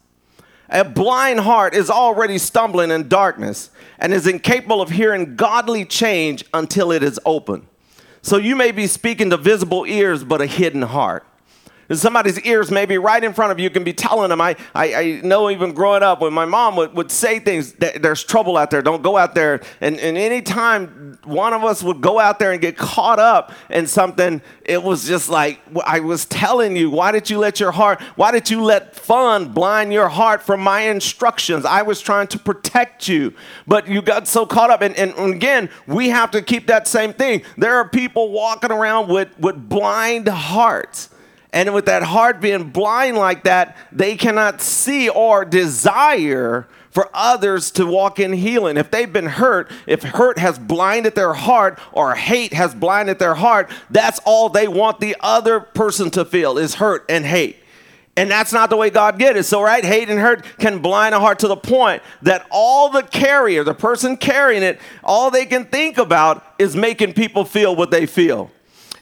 A 0.69 0.85
blind 0.85 1.41
heart 1.41 1.75
is 1.75 1.91
already 1.91 2.39
stumbling 2.39 2.91
in 2.91 3.09
darkness 3.09 3.71
and 3.99 4.13
is 4.13 4.27
incapable 4.27 4.83
of 4.83 4.91
hearing 4.91 5.37
godly 5.37 5.85
change 5.85 6.45
until 6.53 6.91
it 6.91 7.03
is 7.03 7.21
open. 7.25 7.67
So 8.23 8.37
you 8.37 8.57
may 8.57 8.73
be 8.73 8.89
speaking 8.89 9.31
to 9.31 9.37
visible 9.37 9.85
ears, 9.87 10.25
but 10.25 10.41
a 10.41 10.47
hidden 10.47 10.83
heart. 10.83 11.25
Somebody's 11.93 12.41
ears 12.41 12.71
may 12.71 12.85
be 12.85 12.99
right 12.99 13.23
in 13.23 13.33
front 13.33 13.53
of 13.53 13.61
you, 13.61 13.71
can 13.71 13.85
be 13.85 13.93
telling 13.93 14.31
them. 14.31 14.41
I, 14.41 14.57
I, 14.75 14.95
I 14.95 15.21
know 15.23 15.51
even 15.51 15.73
growing 15.73 16.03
up 16.03 16.21
when 16.21 16.33
my 16.33 16.45
mom 16.45 16.77
would, 16.77 16.95
would 16.95 17.11
say 17.13 17.39
things, 17.39 17.73
there's 17.75 18.25
trouble 18.25 18.57
out 18.57 18.71
there, 18.71 18.83
don't 18.83 19.03
go 19.03 19.17
out 19.17 19.35
there. 19.35 19.61
And, 19.81 19.99
and 19.99 20.17
any 20.17 20.43
time 20.43 21.19
one 21.25 21.53
of 21.53 21.63
us 21.63 21.83
would 21.83 22.01
go 22.01 22.19
out 22.19 22.39
there 22.39 22.53
and 22.53 22.61
get 22.61 22.77
caught 22.77 23.19
up 23.19 23.53
in 23.71 23.87
something, 23.87 24.43
it 24.65 24.83
was 24.83 25.07
just 25.07 25.29
like, 25.29 25.61
I 25.85 26.01
was 26.01 26.25
telling 26.25 26.77
you, 26.77 26.91
why 26.91 27.13
did 27.13 27.31
you 27.31 27.39
let 27.39 27.61
your 27.61 27.73
heart, 27.73 28.01
why 28.17 28.33
did 28.33 28.51
you 28.51 28.63
let 28.63 28.97
fun 28.97 29.53
blind 29.53 29.93
your 29.93 30.09
heart 30.09 30.43
from 30.43 30.61
my 30.61 30.81
instructions? 30.83 31.65
I 31.65 31.83
was 31.83 32.01
trying 32.01 32.27
to 32.29 32.39
protect 32.39 33.07
you, 33.07 33.33
but 33.67 33.87
you 33.87 34.03
got 34.03 34.27
so 34.27 34.45
caught 34.45 34.71
up. 34.71 34.83
And, 34.83 34.97
and 34.97 35.35
again, 35.35 35.71
we 35.87 36.09
have 36.09 36.33
to 36.33 36.43
keep 36.43 36.67
that 36.67 36.89
same 36.89 37.13
thing. 37.13 37.43
There 37.57 37.77
are 37.77 37.89
people 37.89 38.33
walking 38.33 38.73
around 38.73 39.09
with, 39.09 39.39
with 39.39 39.69
blind 39.69 40.29
hearts 40.29 41.11
and 41.57 41.73
with 41.73 41.87
that 41.87 42.03
heart 42.03 42.43
being 42.43 42.69
blind 42.69 43.17
like 43.17 43.45
that, 43.45 43.79
they 43.91 44.15
cannot 44.15 44.61
see 44.61 45.09
or 45.09 45.43
desire 45.43 46.69
for 46.91 47.09
others 47.15 47.71
to 47.71 47.87
walk 47.87 48.21
in 48.21 48.35
healing. 48.35 48.77
If 48.77 48.91
they've 48.91 49.11
been 49.11 49.25
hurt, 49.25 49.71
if 49.87 50.03
hurt 50.03 50.39
has 50.39 50.59
blinded 50.59 51.15
their 51.15 51.33
heart 51.33 51.79
or 51.93 52.15
hate 52.15 52.53
has 52.53 52.75
blinded 52.75 53.19
their 53.19 53.37
heart, 53.37 53.71
that's 53.89 54.21
all 54.27 54.51
they 54.51 54.69
want 54.69 55.01
the 55.01 55.17
other 55.21 55.61
person 55.61 56.11
to 56.11 56.27
feel 56.27 56.59
is 56.59 56.75
hurt 56.75 57.07
and 57.09 57.25
hate. 57.25 57.57
And 58.19 58.31
that's 58.31 58.53
not 58.53 58.69
the 58.69 58.77
way 58.77 58.91
God 58.91 59.19
get 59.19 59.39
it. 59.39 59.45
So, 59.45 59.63
right, 59.63 59.83
hate 59.83 60.11
and 60.11 60.21
hurt 60.21 60.45
can 60.59 60.81
blind 60.81 61.15
a 61.15 61.21
heart 61.21 61.39
to 61.39 61.49
the 61.49 61.57
point 61.57 62.03
that 62.21 62.47
all 62.51 62.91
the 62.91 63.03
carrier, 63.03 63.65
the 63.65 63.73
person 63.73 64.19
carrying 64.19 64.63
it, 64.63 64.79
all 65.03 65.31
they 65.31 65.47
can 65.47 65.65
think 65.65 65.97
about 65.97 66.45
is 66.59 66.77
making 66.77 67.15
people 67.15 67.47
feel 67.47 67.75
what 67.75 67.91
they 67.91 68.05
feel 68.05 68.51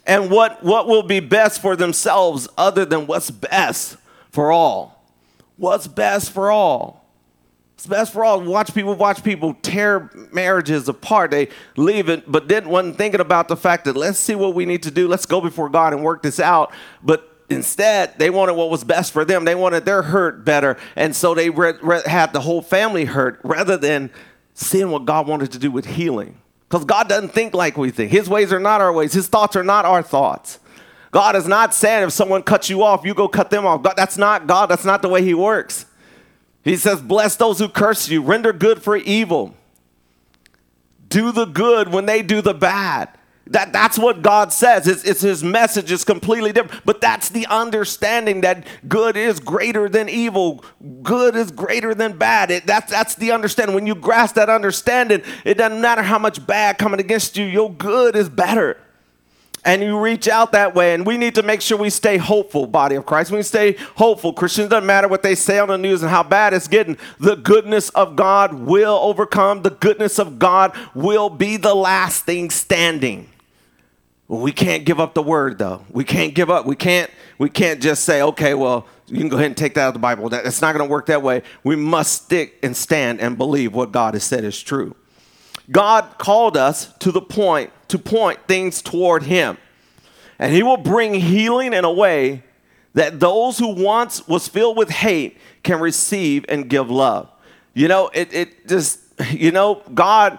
and 0.06 0.30
what, 0.30 0.62
what 0.62 0.86
will 0.86 1.02
be 1.02 1.20
best 1.20 1.60
for 1.62 1.76
themselves 1.76 2.48
other 2.58 2.84
than 2.84 3.06
what's 3.06 3.30
best 3.30 3.96
for 4.30 4.52
all. 4.52 5.04
What's 5.56 5.86
best 5.86 6.30
for 6.32 6.50
all? 6.50 7.04
It's 7.74 7.86
best 7.86 8.12
for 8.12 8.24
all. 8.24 8.40
Watch 8.40 8.74
people 8.74 8.94
watch 8.94 9.22
people 9.22 9.54
tear 9.54 10.10
marriages 10.32 10.88
apart. 10.88 11.30
They 11.30 11.48
leave 11.76 12.08
it, 12.08 12.30
but 12.30 12.48
then 12.48 12.68
wasn't 12.68 12.96
thinking 12.96 13.20
about 13.20 13.48
the 13.48 13.56
fact 13.56 13.84
that 13.84 13.96
let's 13.96 14.18
see 14.18 14.34
what 14.34 14.54
we 14.54 14.64
need 14.64 14.84
to 14.84 14.90
do. 14.90 15.08
Let's 15.08 15.26
go 15.26 15.40
before 15.40 15.68
God 15.68 15.92
and 15.92 16.02
work 16.02 16.22
this 16.22 16.38
out. 16.38 16.72
But 17.02 17.28
instead, 17.50 18.18
they 18.18 18.30
wanted 18.30 18.54
what 18.54 18.70
was 18.70 18.84
best 18.84 19.12
for 19.12 19.24
them. 19.24 19.44
They 19.44 19.54
wanted 19.54 19.84
their 19.84 20.02
hurt 20.02 20.44
better, 20.44 20.76
and 20.96 21.14
so 21.14 21.34
they 21.34 21.50
re- 21.50 21.74
re- 21.82 22.02
had 22.06 22.32
the 22.32 22.40
whole 22.40 22.62
family 22.62 23.04
hurt 23.04 23.40
rather 23.42 23.76
than 23.76 24.10
seeing 24.54 24.90
what 24.90 25.04
God 25.04 25.26
wanted 25.26 25.50
to 25.52 25.58
do 25.58 25.70
with 25.70 25.86
healing. 25.86 26.40
Because 26.68 26.84
God 26.84 27.08
doesn't 27.08 27.30
think 27.30 27.54
like 27.54 27.76
we 27.76 27.90
think. 27.90 28.10
His 28.10 28.28
ways 28.28 28.52
are 28.52 28.60
not 28.60 28.80
our 28.80 28.92
ways, 28.92 29.12
His 29.12 29.28
thoughts 29.28 29.56
are 29.56 29.64
not 29.64 29.84
our 29.84 30.02
thoughts. 30.02 30.58
God 31.10 31.36
is 31.36 31.46
not 31.46 31.72
saying 31.72 32.02
if 32.02 32.12
someone 32.12 32.42
cuts 32.42 32.68
you 32.68 32.82
off, 32.82 33.04
you 33.04 33.14
go 33.14 33.28
cut 33.28 33.50
them 33.50 33.64
off. 33.64 33.82
God, 33.82 33.94
that's 33.96 34.18
not 34.18 34.48
God. 34.48 34.68
That's 34.68 34.84
not 34.84 35.00
the 35.00 35.08
way 35.08 35.22
He 35.22 35.32
works. 35.32 35.86
He 36.64 36.76
says, 36.76 37.00
Bless 37.00 37.36
those 37.36 37.58
who 37.58 37.68
curse 37.68 38.08
you, 38.08 38.22
render 38.22 38.52
good 38.52 38.82
for 38.82 38.96
evil. 38.96 39.54
Do 41.08 41.30
the 41.30 41.44
good 41.44 41.92
when 41.92 42.06
they 42.06 42.22
do 42.22 42.40
the 42.40 42.54
bad. 42.54 43.10
That, 43.48 43.72
that's 43.72 43.98
what 43.98 44.22
God 44.22 44.52
says. 44.52 44.88
It's, 44.88 45.04
it's 45.04 45.20
his 45.20 45.44
message 45.44 45.92
is 45.92 46.02
completely 46.04 46.52
different. 46.52 46.84
But 46.86 47.00
that's 47.00 47.28
the 47.28 47.46
understanding 47.46 48.40
that 48.40 48.66
good 48.88 49.16
is 49.16 49.38
greater 49.38 49.88
than 49.88 50.08
evil. 50.08 50.64
Good 51.02 51.36
is 51.36 51.50
greater 51.50 51.94
than 51.94 52.16
bad. 52.16 52.50
It, 52.50 52.66
that's, 52.66 52.90
that's 52.90 53.14
the 53.16 53.32
understanding. 53.32 53.74
When 53.74 53.86
you 53.86 53.94
grasp 53.94 54.36
that 54.36 54.48
understanding, 54.48 55.22
it 55.44 55.54
doesn't 55.54 55.80
matter 55.80 56.02
how 56.02 56.18
much 56.18 56.46
bad 56.46 56.78
coming 56.78 57.00
against 57.00 57.36
you, 57.36 57.44
your 57.44 57.70
good 57.70 58.16
is 58.16 58.30
better 58.30 58.78
and 59.64 59.82
you 59.82 59.98
reach 59.98 60.28
out 60.28 60.52
that 60.52 60.74
way. 60.74 60.94
And 60.94 61.06
we 61.06 61.16
need 61.16 61.34
to 61.36 61.42
make 61.42 61.60
sure 61.60 61.78
we 61.78 61.90
stay 61.90 62.16
hopeful, 62.18 62.66
body 62.66 62.96
of 62.96 63.06
Christ. 63.06 63.30
We 63.30 63.42
stay 63.42 63.76
hopeful. 63.96 64.32
Christians 64.32 64.68
doesn't 64.68 64.86
matter 64.86 65.08
what 65.08 65.22
they 65.22 65.34
say 65.34 65.58
on 65.58 65.68
the 65.68 65.78
news 65.78 66.02
and 66.02 66.10
how 66.10 66.22
bad 66.22 66.52
it's 66.52 66.68
getting. 66.68 66.98
The 67.18 67.36
goodness 67.36 67.88
of 67.90 68.16
God 68.16 68.52
will 68.54 68.98
overcome. 69.00 69.62
The 69.62 69.70
goodness 69.70 70.18
of 70.18 70.38
God 70.38 70.76
will 70.94 71.30
be 71.30 71.56
the 71.56 71.74
last 71.74 72.24
thing 72.24 72.50
standing. 72.50 73.30
Well, 74.28 74.40
we 74.40 74.52
can't 74.52 74.84
give 74.84 75.00
up 75.00 75.14
the 75.14 75.22
word 75.22 75.58
though. 75.58 75.84
We 75.90 76.04
can't 76.04 76.34
give 76.34 76.50
up. 76.50 76.66
We 76.66 76.76
can't 76.76 77.10
we 77.38 77.50
can't 77.50 77.82
just 77.82 78.04
say, 78.04 78.22
okay, 78.22 78.54
well, 78.54 78.86
you 79.06 79.18
can 79.18 79.28
go 79.28 79.36
ahead 79.36 79.46
and 79.46 79.56
take 79.56 79.74
that 79.74 79.82
out 79.82 79.88
of 79.88 79.94
the 79.94 80.00
Bible. 80.00 80.28
That, 80.30 80.46
it's 80.46 80.62
not 80.62 80.74
going 80.74 80.86
to 80.86 80.90
work 80.90 81.06
that 81.06 81.22
way. 81.22 81.42
We 81.62 81.76
must 81.76 82.24
stick 82.24 82.58
and 82.62 82.76
stand 82.76 83.20
and 83.20 83.36
believe 83.36 83.74
what 83.74 83.92
God 83.92 84.14
has 84.14 84.24
said 84.24 84.44
is 84.44 84.60
true. 84.62 84.96
God 85.70 86.18
called 86.18 86.56
us 86.56 86.92
to 86.98 87.10
the 87.10 87.20
point 87.20 87.70
to 87.88 87.98
point 87.98 88.38
things 88.46 88.82
toward 88.82 89.24
him. 89.24 89.58
And 90.38 90.52
he 90.52 90.62
will 90.62 90.76
bring 90.76 91.14
healing 91.14 91.72
in 91.72 91.84
a 91.84 91.92
way 91.92 92.42
that 92.94 93.20
those 93.20 93.58
who 93.58 93.74
once 93.74 94.26
was 94.26 94.48
filled 94.48 94.76
with 94.76 94.90
hate 94.90 95.38
can 95.62 95.80
receive 95.80 96.44
and 96.48 96.68
give 96.68 96.90
love. 96.90 97.28
You 97.72 97.88
know, 97.88 98.10
it, 98.12 98.32
it 98.32 98.68
just, 98.68 99.00
you 99.30 99.50
know, 99.50 99.82
God 99.92 100.38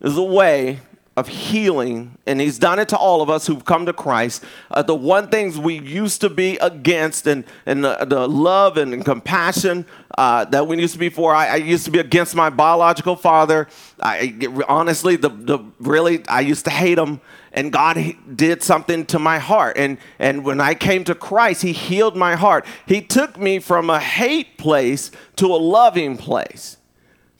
is 0.00 0.16
a 0.16 0.22
way 0.22 0.80
of 1.18 1.28
healing, 1.28 2.16
and 2.26 2.40
He's 2.40 2.58
done 2.58 2.78
it 2.78 2.88
to 2.90 2.96
all 2.96 3.20
of 3.20 3.28
us 3.28 3.46
who've 3.46 3.64
come 3.64 3.86
to 3.86 3.92
Christ. 3.92 4.44
Uh, 4.70 4.82
the 4.82 4.94
one 4.94 5.28
things 5.28 5.58
we 5.58 5.78
used 5.78 6.20
to 6.20 6.30
be 6.30 6.56
against, 6.58 7.26
and, 7.26 7.44
and 7.66 7.84
the, 7.84 7.96
the 8.06 8.28
love 8.28 8.76
and, 8.76 9.04
compassion 9.04 9.86
uh, 10.16 10.44
that 10.46 10.66
we 10.66 10.78
used 10.78 10.92
to 10.92 10.98
be 10.98 11.08
for. 11.08 11.34
I, 11.34 11.46
I, 11.48 11.56
used 11.56 11.84
to 11.84 11.90
be 11.90 11.98
against 11.98 12.34
my 12.34 12.50
biological 12.50 13.16
father. 13.16 13.68
I 14.00 14.34
honestly, 14.68 15.16
the, 15.16 15.28
the 15.28 15.58
really, 15.78 16.26
I 16.28 16.40
used 16.40 16.64
to 16.64 16.70
hate 16.70 16.98
him 16.98 17.20
and 17.52 17.72
God 17.72 17.98
did 18.36 18.62
something 18.62 19.04
to 19.06 19.18
my 19.18 19.38
heart. 19.38 19.76
And, 19.76 19.98
and 20.18 20.44
when 20.44 20.60
I 20.60 20.74
came 20.74 21.04
to 21.04 21.14
Christ, 21.14 21.62
He 21.62 21.72
healed 21.72 22.16
my 22.16 22.36
heart. 22.36 22.64
He 22.86 23.00
took 23.00 23.38
me 23.38 23.58
from 23.58 23.90
a 23.90 24.00
hate 24.00 24.58
place 24.58 25.10
to 25.36 25.46
a 25.46 25.56
loving 25.56 26.16
place. 26.16 26.77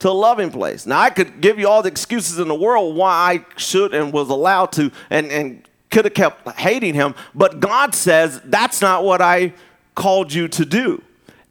To 0.00 0.10
a 0.10 0.12
loving 0.12 0.50
place. 0.50 0.86
Now, 0.86 1.00
I 1.00 1.10
could 1.10 1.40
give 1.40 1.58
you 1.58 1.68
all 1.68 1.82
the 1.82 1.88
excuses 1.88 2.38
in 2.38 2.46
the 2.46 2.54
world 2.54 2.94
why 2.94 3.10
I 3.10 3.58
should 3.58 3.94
and 3.94 4.12
was 4.12 4.28
allowed 4.30 4.72
to 4.72 4.92
and, 5.10 5.26
and 5.26 5.68
could 5.90 6.04
have 6.04 6.14
kept 6.14 6.48
hating 6.58 6.94
Him, 6.94 7.14
but 7.34 7.60
God 7.60 7.94
says 7.94 8.40
that's 8.44 8.80
not 8.80 9.04
what 9.04 9.20
I 9.20 9.54
called 9.94 10.32
you 10.32 10.46
to 10.48 10.64
do. 10.64 11.02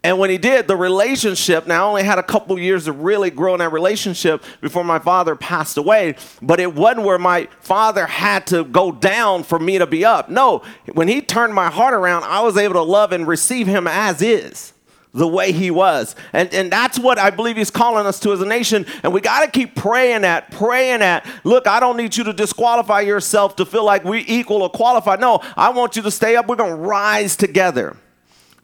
And 0.03 0.19
when 0.19 0.29
he 0.29 0.37
did, 0.37 0.67
the 0.67 0.77
relationship, 0.77 1.67
now 1.67 1.85
I 1.85 1.89
only 1.89 2.03
had 2.03 2.17
a 2.17 2.23
couple 2.23 2.57
years 2.57 2.85
to 2.85 2.93
really 2.93 3.29
grow 3.29 3.55
in 3.55 3.59
that 3.59 3.73
relationship 3.73 4.41
before 4.61 4.85
my 4.85 4.99
father 4.99 5.35
passed 5.35 5.75
away, 5.75 6.15
but 6.41 6.61
it 6.61 6.73
wasn't 6.73 7.05
where 7.05 7.19
my 7.19 7.49
father 7.59 8.05
had 8.05 8.47
to 8.47 8.63
go 8.63 8.91
down 8.91 9.43
for 9.43 9.59
me 9.59 9.79
to 9.79 9.85
be 9.85 10.05
up. 10.05 10.29
No, 10.29 10.63
when 10.93 11.09
he 11.09 11.21
turned 11.21 11.53
my 11.53 11.69
heart 11.69 11.93
around, 11.93 12.23
I 12.23 12.41
was 12.41 12.55
able 12.55 12.75
to 12.75 12.83
love 12.83 13.11
and 13.11 13.27
receive 13.27 13.67
him 13.67 13.85
as 13.85 14.21
is 14.21 14.71
the 15.17 15.27
way 15.27 15.51
he 15.51 15.71
was. 15.71 16.15
And, 16.31 16.53
and 16.53 16.71
that's 16.71 16.99
what 16.99 17.17
I 17.17 17.29
believe 17.29 17.57
he's 17.57 17.71
calling 17.71 18.05
us 18.05 18.19
to 18.21 18.31
as 18.31 18.41
a 18.41 18.45
nation. 18.45 18.85
And 19.03 19.11
we 19.11 19.19
got 19.19 19.43
to 19.43 19.51
keep 19.51 19.75
praying 19.75 20.23
at, 20.23 20.51
praying 20.51 21.01
at. 21.01 21.25
Look, 21.43 21.67
I 21.67 21.79
don't 21.79 21.97
need 21.97 22.15
you 22.15 22.23
to 22.25 22.33
disqualify 22.33 23.01
yourself 23.01 23.55
to 23.57 23.65
feel 23.65 23.83
like 23.83 24.03
we 24.03 24.23
equal 24.27 24.61
or 24.61 24.69
qualified. 24.69 25.19
No, 25.19 25.41
I 25.55 25.69
want 25.69 25.95
you 25.95 26.01
to 26.03 26.11
stay 26.11 26.35
up. 26.35 26.47
We're 26.47 26.55
going 26.55 26.75
to 26.75 26.81
rise 26.81 27.35
together 27.35 27.97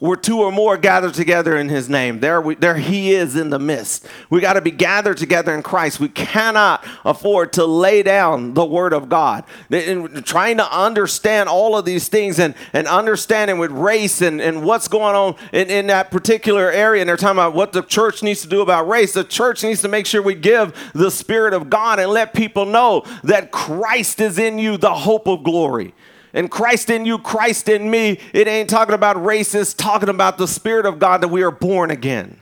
where 0.03 0.17
two 0.17 0.41
or 0.41 0.51
more 0.51 0.75
gathered 0.75 1.13
together 1.13 1.55
in 1.55 1.69
his 1.69 1.87
name. 1.87 2.19
There, 2.19 2.41
we, 2.41 2.55
there 2.55 2.75
he 2.75 3.13
is 3.13 3.37
in 3.37 3.51
the 3.51 3.57
midst. 3.57 4.05
We 4.29 4.41
got 4.41 4.53
to 4.53 4.61
be 4.61 4.69
gathered 4.69 5.15
together 5.15 5.55
in 5.55 5.63
Christ. 5.63 6.01
We 6.01 6.09
cannot 6.09 6.85
afford 7.05 7.53
to 7.53 7.65
lay 7.65 8.03
down 8.03 8.53
the 8.53 8.65
word 8.65 8.91
of 8.91 9.07
God. 9.07 9.45
And 9.71 10.25
trying 10.25 10.57
to 10.57 10.77
understand 10.77 11.47
all 11.47 11.77
of 11.77 11.85
these 11.85 12.09
things 12.09 12.37
and, 12.37 12.53
and 12.73 12.85
understanding 12.85 13.59
with 13.59 13.71
race 13.71 14.21
and, 14.21 14.41
and 14.41 14.65
what's 14.65 14.89
going 14.89 15.15
on 15.15 15.35
in, 15.53 15.69
in 15.69 15.87
that 15.87 16.11
particular 16.11 16.69
area. 16.69 17.01
And 17.01 17.07
they're 17.07 17.15
talking 17.15 17.37
about 17.37 17.53
what 17.53 17.71
the 17.71 17.81
church 17.81 18.21
needs 18.23 18.41
to 18.41 18.49
do 18.49 18.59
about 18.59 18.89
race. 18.89 19.13
The 19.13 19.23
church 19.23 19.63
needs 19.63 19.81
to 19.83 19.87
make 19.87 20.05
sure 20.05 20.21
we 20.21 20.35
give 20.35 20.77
the 20.93 21.11
Spirit 21.11 21.53
of 21.53 21.69
God 21.69 21.99
and 21.99 22.11
let 22.11 22.33
people 22.33 22.65
know 22.65 23.05
that 23.23 23.51
Christ 23.51 24.19
is 24.19 24.37
in 24.37 24.59
you, 24.59 24.75
the 24.75 24.93
hope 24.93 25.29
of 25.29 25.45
glory 25.45 25.93
and 26.33 26.49
Christ 26.49 26.89
in 26.89 27.05
you, 27.05 27.19
Christ 27.19 27.69
in 27.69 27.89
me. 27.89 28.19
It 28.33 28.47
ain't 28.47 28.69
talking 28.69 28.95
about 28.95 29.23
race, 29.23 29.53
it's 29.53 29.73
talking 29.73 30.09
about 30.09 30.37
the 30.37 30.47
Spirit 30.47 30.85
of 30.85 30.99
God 30.99 31.21
that 31.21 31.27
we 31.27 31.43
are 31.43 31.51
born 31.51 31.91
again. 31.91 32.39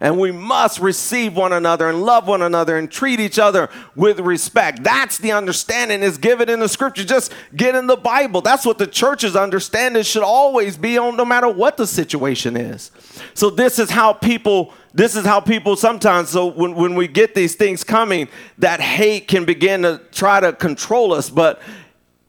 And 0.00 0.16
we 0.18 0.30
must 0.30 0.78
receive 0.78 1.36
one 1.36 1.52
another 1.52 1.88
and 1.88 2.02
love 2.02 2.28
one 2.28 2.40
another 2.40 2.76
and 2.76 2.88
treat 2.88 3.18
each 3.18 3.36
other 3.36 3.68
with 3.96 4.20
respect. 4.20 4.84
That's 4.84 5.18
the 5.18 5.32
understanding 5.32 6.02
is 6.02 6.18
given 6.18 6.48
in 6.48 6.60
the 6.60 6.68
scripture. 6.68 7.04
Just 7.04 7.32
get 7.56 7.74
in 7.74 7.88
the 7.88 7.96
Bible. 7.96 8.40
That's 8.40 8.64
what 8.64 8.78
the 8.78 8.86
church's 8.86 9.34
understanding 9.34 10.04
should 10.04 10.22
always 10.22 10.76
be 10.76 10.98
on 10.98 11.16
no 11.16 11.24
matter 11.24 11.48
what 11.48 11.76
the 11.76 11.86
situation 11.86 12.56
is. 12.56 12.92
So 13.34 13.50
this 13.50 13.80
is 13.80 13.90
how 13.90 14.12
people 14.12 14.72
this 14.94 15.16
is 15.16 15.24
how 15.24 15.40
people 15.40 15.76
sometimes 15.76 16.30
so 16.30 16.46
when, 16.46 16.74
when 16.74 16.94
we 16.94 17.06
get 17.06 17.34
these 17.34 17.54
things 17.54 17.84
coming 17.84 18.28
that 18.56 18.80
hate 18.80 19.28
can 19.28 19.44
begin 19.44 19.82
to 19.82 20.00
try 20.12 20.40
to 20.40 20.52
control 20.52 21.12
us 21.12 21.28
but 21.28 21.60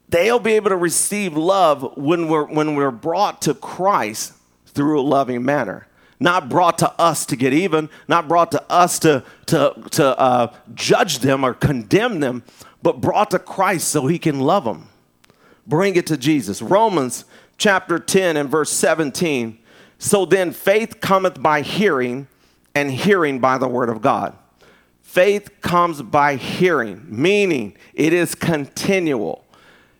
they'll 0.09 0.39
be 0.39 0.53
able 0.53 0.69
to 0.69 0.77
receive 0.77 1.35
love 1.35 1.97
when 1.97 2.27
we're, 2.27 2.45
when 2.45 2.75
we're 2.75 2.91
brought 2.91 3.41
to 3.43 3.53
Christ 3.53 4.33
through 4.65 4.99
a 4.99 5.03
loving 5.03 5.43
manner. 5.43 5.87
Not 6.19 6.49
brought 6.49 6.79
to 6.79 6.91
us 6.99 7.25
to 7.27 7.35
get 7.35 7.53
even, 7.53 7.89
not 8.07 8.27
brought 8.27 8.51
to 8.51 8.63
us 8.69 8.99
to, 8.99 9.23
to, 9.45 9.73
to 9.91 10.19
uh, 10.19 10.53
judge 10.73 11.19
them 11.19 11.45
or 11.45 11.53
condemn 11.53 12.19
them, 12.19 12.43
but 12.83 12.99
brought 12.99 13.31
to 13.31 13.39
Christ 13.39 13.87
so 13.87 14.07
he 14.07 14.19
can 14.19 14.39
love 14.39 14.65
them. 14.65 14.89
Bring 15.65 15.95
it 15.95 16.07
to 16.07 16.17
Jesus. 16.17 16.61
Romans 16.61 17.25
chapter 17.57 17.99
10 17.99 18.35
and 18.35 18.49
verse 18.49 18.71
17. 18.71 19.59
So 19.97 20.25
then 20.25 20.51
faith 20.51 20.99
cometh 20.99 21.41
by 21.41 21.61
hearing, 21.61 22.27
and 22.75 22.91
hearing 22.91 23.39
by 23.39 23.57
the 23.57 23.67
word 23.67 23.89
of 23.89 24.01
God. 24.01 24.35
Faith 25.01 25.61
comes 25.61 26.01
by 26.01 26.35
hearing, 26.35 27.05
meaning 27.07 27.75
it 27.93 28.13
is 28.13 28.35
continual. 28.35 29.45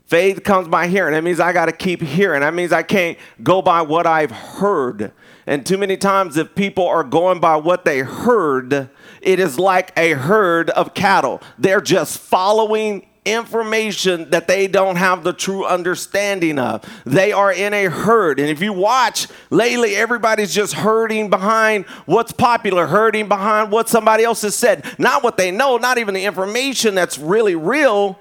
Faith 0.09 0.43
comes 0.43 0.67
by 0.67 0.87
hearing. 0.87 1.13
That 1.13 1.23
means 1.23 1.39
I 1.39 1.53
got 1.53 1.67
to 1.67 1.71
keep 1.71 2.01
hearing. 2.01 2.41
That 2.41 2.55
means 2.55 2.71
I 2.71 2.81
can't 2.81 3.15
go 3.43 3.61
by 3.61 3.83
what 3.83 4.07
I've 4.07 4.31
heard. 4.31 5.11
And 5.45 5.63
too 5.63 5.77
many 5.77 5.97
times, 5.97 6.35
if 6.35 6.55
people 6.55 6.87
are 6.87 7.03
going 7.03 7.39
by 7.39 7.57
what 7.57 7.85
they 7.85 7.99
heard, 7.99 8.89
it 9.21 9.39
is 9.39 9.59
like 9.59 9.93
a 9.95 10.13
herd 10.13 10.71
of 10.71 10.95
cattle. 10.95 11.43
They're 11.59 11.79
just 11.79 12.17
following 12.17 13.05
information 13.23 14.31
that 14.31 14.47
they 14.47 14.65
don't 14.65 14.95
have 14.95 15.23
the 15.23 15.31
true 15.31 15.63
understanding 15.63 16.57
of. 16.57 16.83
They 17.05 17.31
are 17.31 17.53
in 17.53 17.75
a 17.75 17.85
herd. 17.85 18.39
And 18.39 18.49
if 18.49 18.63
you 18.63 18.73
watch 18.73 19.27
lately, 19.51 19.95
everybody's 19.95 20.55
just 20.55 20.73
herding 20.73 21.29
behind 21.29 21.85
what's 22.07 22.31
popular, 22.31 22.87
herding 22.87 23.27
behind 23.27 23.71
what 23.71 23.87
somebody 23.87 24.23
else 24.23 24.41
has 24.41 24.55
said. 24.55 24.85
Not 24.97 25.21
what 25.21 25.37
they 25.37 25.51
know, 25.51 25.77
not 25.77 25.99
even 25.99 26.15
the 26.15 26.25
information 26.25 26.95
that's 26.95 27.19
really 27.19 27.53
real 27.53 28.17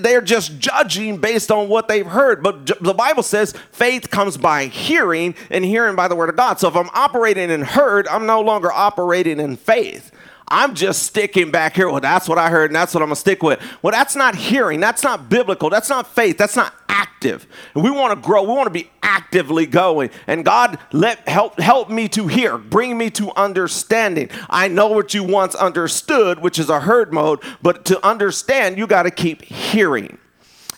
they're 0.00 0.20
just 0.20 0.58
judging 0.58 1.18
based 1.18 1.50
on 1.50 1.68
what 1.68 1.88
they've 1.88 2.06
heard. 2.06 2.42
But 2.42 2.66
the 2.80 2.94
Bible 2.94 3.22
says 3.22 3.54
faith 3.72 4.10
comes 4.10 4.36
by 4.36 4.66
hearing, 4.66 5.34
and 5.50 5.64
hearing 5.64 5.96
by 5.96 6.08
the 6.08 6.16
word 6.16 6.28
of 6.28 6.36
God. 6.36 6.58
So 6.60 6.68
if 6.68 6.76
I'm 6.76 6.90
operating 6.92 7.50
in 7.50 7.62
heard, 7.62 8.08
I'm 8.08 8.26
no 8.26 8.40
longer 8.40 8.72
operating 8.72 9.40
in 9.40 9.56
faith. 9.56 10.10
I'm 10.50 10.74
just 10.74 11.04
sticking 11.04 11.50
back 11.50 11.76
here. 11.76 11.88
Well, 11.88 12.00
that's 12.00 12.28
what 12.28 12.38
I 12.38 12.50
heard, 12.50 12.70
and 12.70 12.76
that's 12.76 12.94
what 12.94 13.02
I'm 13.02 13.08
gonna 13.08 13.16
stick 13.16 13.42
with. 13.42 13.60
Well, 13.82 13.92
that's 13.92 14.16
not 14.16 14.34
hearing. 14.34 14.80
That's 14.80 15.02
not 15.02 15.28
biblical. 15.28 15.70
That's 15.70 15.88
not 15.88 16.06
faith. 16.14 16.38
That's 16.38 16.56
not 16.56 16.74
active. 16.88 17.46
And 17.74 17.84
we 17.84 17.90
want 17.90 18.10
to 18.20 18.26
grow. 18.26 18.42
We 18.42 18.52
want 18.52 18.66
to 18.66 18.70
be 18.70 18.90
actively 19.02 19.66
going. 19.66 20.10
And 20.26 20.44
God, 20.44 20.78
let 20.92 21.28
help 21.28 21.58
help 21.60 21.90
me 21.90 22.08
to 22.10 22.26
hear. 22.26 22.58
Bring 22.58 22.96
me 22.96 23.10
to 23.10 23.30
understanding. 23.36 24.30
I 24.48 24.68
know 24.68 24.88
what 24.88 25.14
you 25.14 25.24
once 25.24 25.54
understood, 25.54 26.40
which 26.40 26.58
is 26.58 26.68
a 26.70 26.80
herd 26.80 27.12
mode, 27.12 27.40
but 27.62 27.84
to 27.86 28.06
understand, 28.06 28.78
you 28.78 28.86
got 28.86 29.04
to 29.04 29.10
keep 29.10 29.42
hearing 29.42 30.18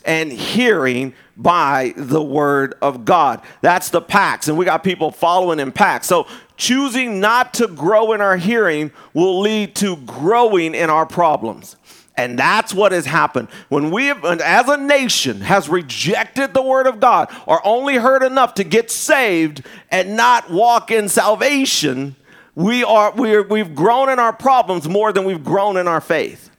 and 0.05 0.31
hearing 0.31 1.13
by 1.37 1.93
the 1.97 2.21
word 2.21 2.75
of 2.81 3.05
God. 3.05 3.41
That's 3.61 3.89
the 3.89 4.01
packs, 4.01 4.47
and 4.47 4.57
we 4.57 4.65
got 4.65 4.83
people 4.83 5.11
following 5.11 5.59
in 5.59 5.71
packs. 5.71 6.07
So 6.07 6.27
choosing 6.57 7.19
not 7.19 7.53
to 7.55 7.67
grow 7.67 8.13
in 8.13 8.21
our 8.21 8.37
hearing 8.37 8.91
will 9.13 9.39
lead 9.41 9.75
to 9.77 9.97
growing 9.97 10.75
in 10.75 10.89
our 10.89 11.05
problems. 11.05 11.75
And 12.17 12.37
that's 12.37 12.73
what 12.73 12.91
has 12.91 13.05
happened. 13.05 13.47
When 13.69 13.89
we, 13.89 14.07
have, 14.07 14.23
as 14.23 14.67
a 14.67 14.77
nation, 14.77 15.41
has 15.41 15.69
rejected 15.69 16.53
the 16.53 16.61
word 16.61 16.85
of 16.85 16.99
God 16.99 17.35
or 17.47 17.65
only 17.65 17.95
heard 17.95 18.21
enough 18.21 18.53
to 18.55 18.63
get 18.63 18.91
saved 18.91 19.65
and 19.89 20.15
not 20.15 20.51
walk 20.51 20.91
in 20.91 21.09
salvation, 21.09 22.15
we 22.53 22.83
are, 22.83 23.11
we 23.13 23.33
are, 23.33 23.43
we've 23.43 23.73
grown 23.73 24.09
in 24.09 24.19
our 24.19 24.33
problems 24.33 24.87
more 24.87 25.11
than 25.11 25.23
we've 25.23 25.43
grown 25.43 25.77
in 25.77 25.87
our 25.87 26.01
faith. 26.01 26.50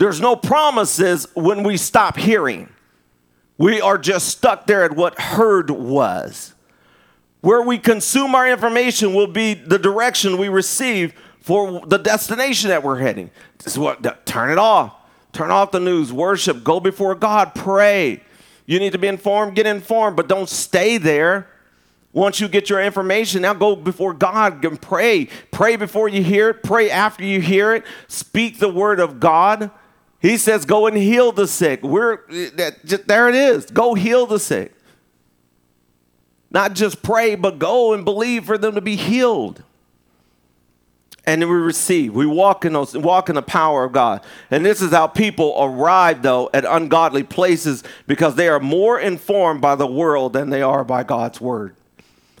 There's 0.00 0.18
no 0.18 0.34
promises 0.34 1.26
when 1.34 1.62
we 1.62 1.76
stop 1.76 2.16
hearing. 2.16 2.70
We 3.58 3.82
are 3.82 3.98
just 3.98 4.28
stuck 4.28 4.66
there 4.66 4.82
at 4.82 4.96
what 4.96 5.20
heard 5.20 5.68
was. 5.68 6.54
Where 7.42 7.60
we 7.60 7.76
consume 7.76 8.34
our 8.34 8.48
information 8.48 9.12
will 9.12 9.26
be 9.26 9.52
the 9.52 9.78
direction 9.78 10.38
we 10.38 10.48
receive 10.48 11.12
for 11.42 11.84
the 11.86 11.98
destination 11.98 12.70
that 12.70 12.82
we're 12.82 12.96
heading. 12.96 13.30
This 13.58 13.74
is 13.74 13.78
what 13.78 14.24
turn 14.24 14.48
it 14.48 14.56
off. 14.56 14.94
Turn 15.32 15.50
off 15.50 15.70
the 15.70 15.80
news, 15.80 16.10
worship, 16.10 16.64
go 16.64 16.80
before 16.80 17.14
God, 17.14 17.54
pray. 17.54 18.22
You 18.64 18.78
need 18.78 18.92
to 18.92 18.98
be 18.98 19.06
informed, 19.06 19.54
get 19.54 19.66
informed, 19.66 20.16
but 20.16 20.28
don't 20.28 20.48
stay 20.48 20.96
there. 20.96 21.46
Once 22.14 22.40
you 22.40 22.48
get 22.48 22.70
your 22.70 22.80
information, 22.80 23.42
now 23.42 23.52
go 23.52 23.76
before 23.76 24.14
God 24.14 24.64
and 24.64 24.80
pray. 24.80 25.28
Pray 25.50 25.76
before 25.76 26.08
you 26.08 26.22
hear 26.22 26.48
it, 26.48 26.62
pray 26.62 26.90
after 26.90 27.22
you 27.22 27.42
hear 27.42 27.74
it. 27.74 27.84
Speak 28.08 28.60
the 28.60 28.70
word 28.70 28.98
of 28.98 29.20
God. 29.20 29.70
He 30.20 30.36
says, 30.36 30.64
Go 30.64 30.86
and 30.86 30.96
heal 30.96 31.32
the 31.32 31.46
sick. 31.46 31.82
We're, 31.82 32.18
that, 32.56 33.04
there 33.06 33.28
it 33.28 33.34
is. 33.34 33.66
Go 33.66 33.94
heal 33.94 34.26
the 34.26 34.38
sick. 34.38 34.74
Not 36.50 36.74
just 36.74 37.02
pray, 37.02 37.36
but 37.36 37.58
go 37.58 37.92
and 37.92 38.04
believe 38.04 38.44
for 38.44 38.58
them 38.58 38.74
to 38.74 38.80
be 38.80 38.96
healed. 38.96 39.62
And 41.24 41.42
then 41.42 41.48
we 41.48 41.56
receive. 41.56 42.14
We 42.14 42.26
walk 42.26 42.64
in 42.64 42.72
those, 42.72 42.96
walk 42.96 43.28
in 43.28 43.34
the 43.34 43.42
power 43.42 43.84
of 43.84 43.92
God. 43.92 44.22
And 44.50 44.64
this 44.64 44.82
is 44.82 44.90
how 44.90 45.06
people 45.06 45.54
arrive, 45.58 46.22
though, 46.22 46.50
at 46.52 46.64
ungodly 46.64 47.22
places 47.22 47.84
because 48.06 48.34
they 48.34 48.48
are 48.48 48.58
more 48.58 48.98
informed 48.98 49.60
by 49.60 49.74
the 49.74 49.86
world 49.86 50.32
than 50.32 50.50
they 50.50 50.62
are 50.62 50.82
by 50.82 51.04
God's 51.04 51.40
word. 51.40 51.76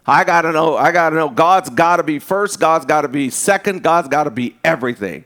I 0.06 0.24
gotta 0.24 0.50
know, 0.50 0.76
I 0.76 0.92
gotta 0.92 1.14
know, 1.14 1.28
God's 1.28 1.70
gotta 1.70 2.02
be 2.02 2.18
first, 2.18 2.58
God's 2.58 2.84
gotta 2.84 3.06
be 3.06 3.30
second, 3.30 3.82
God's 3.82 4.08
gotta 4.08 4.30
be 4.30 4.56
everything. 4.64 5.24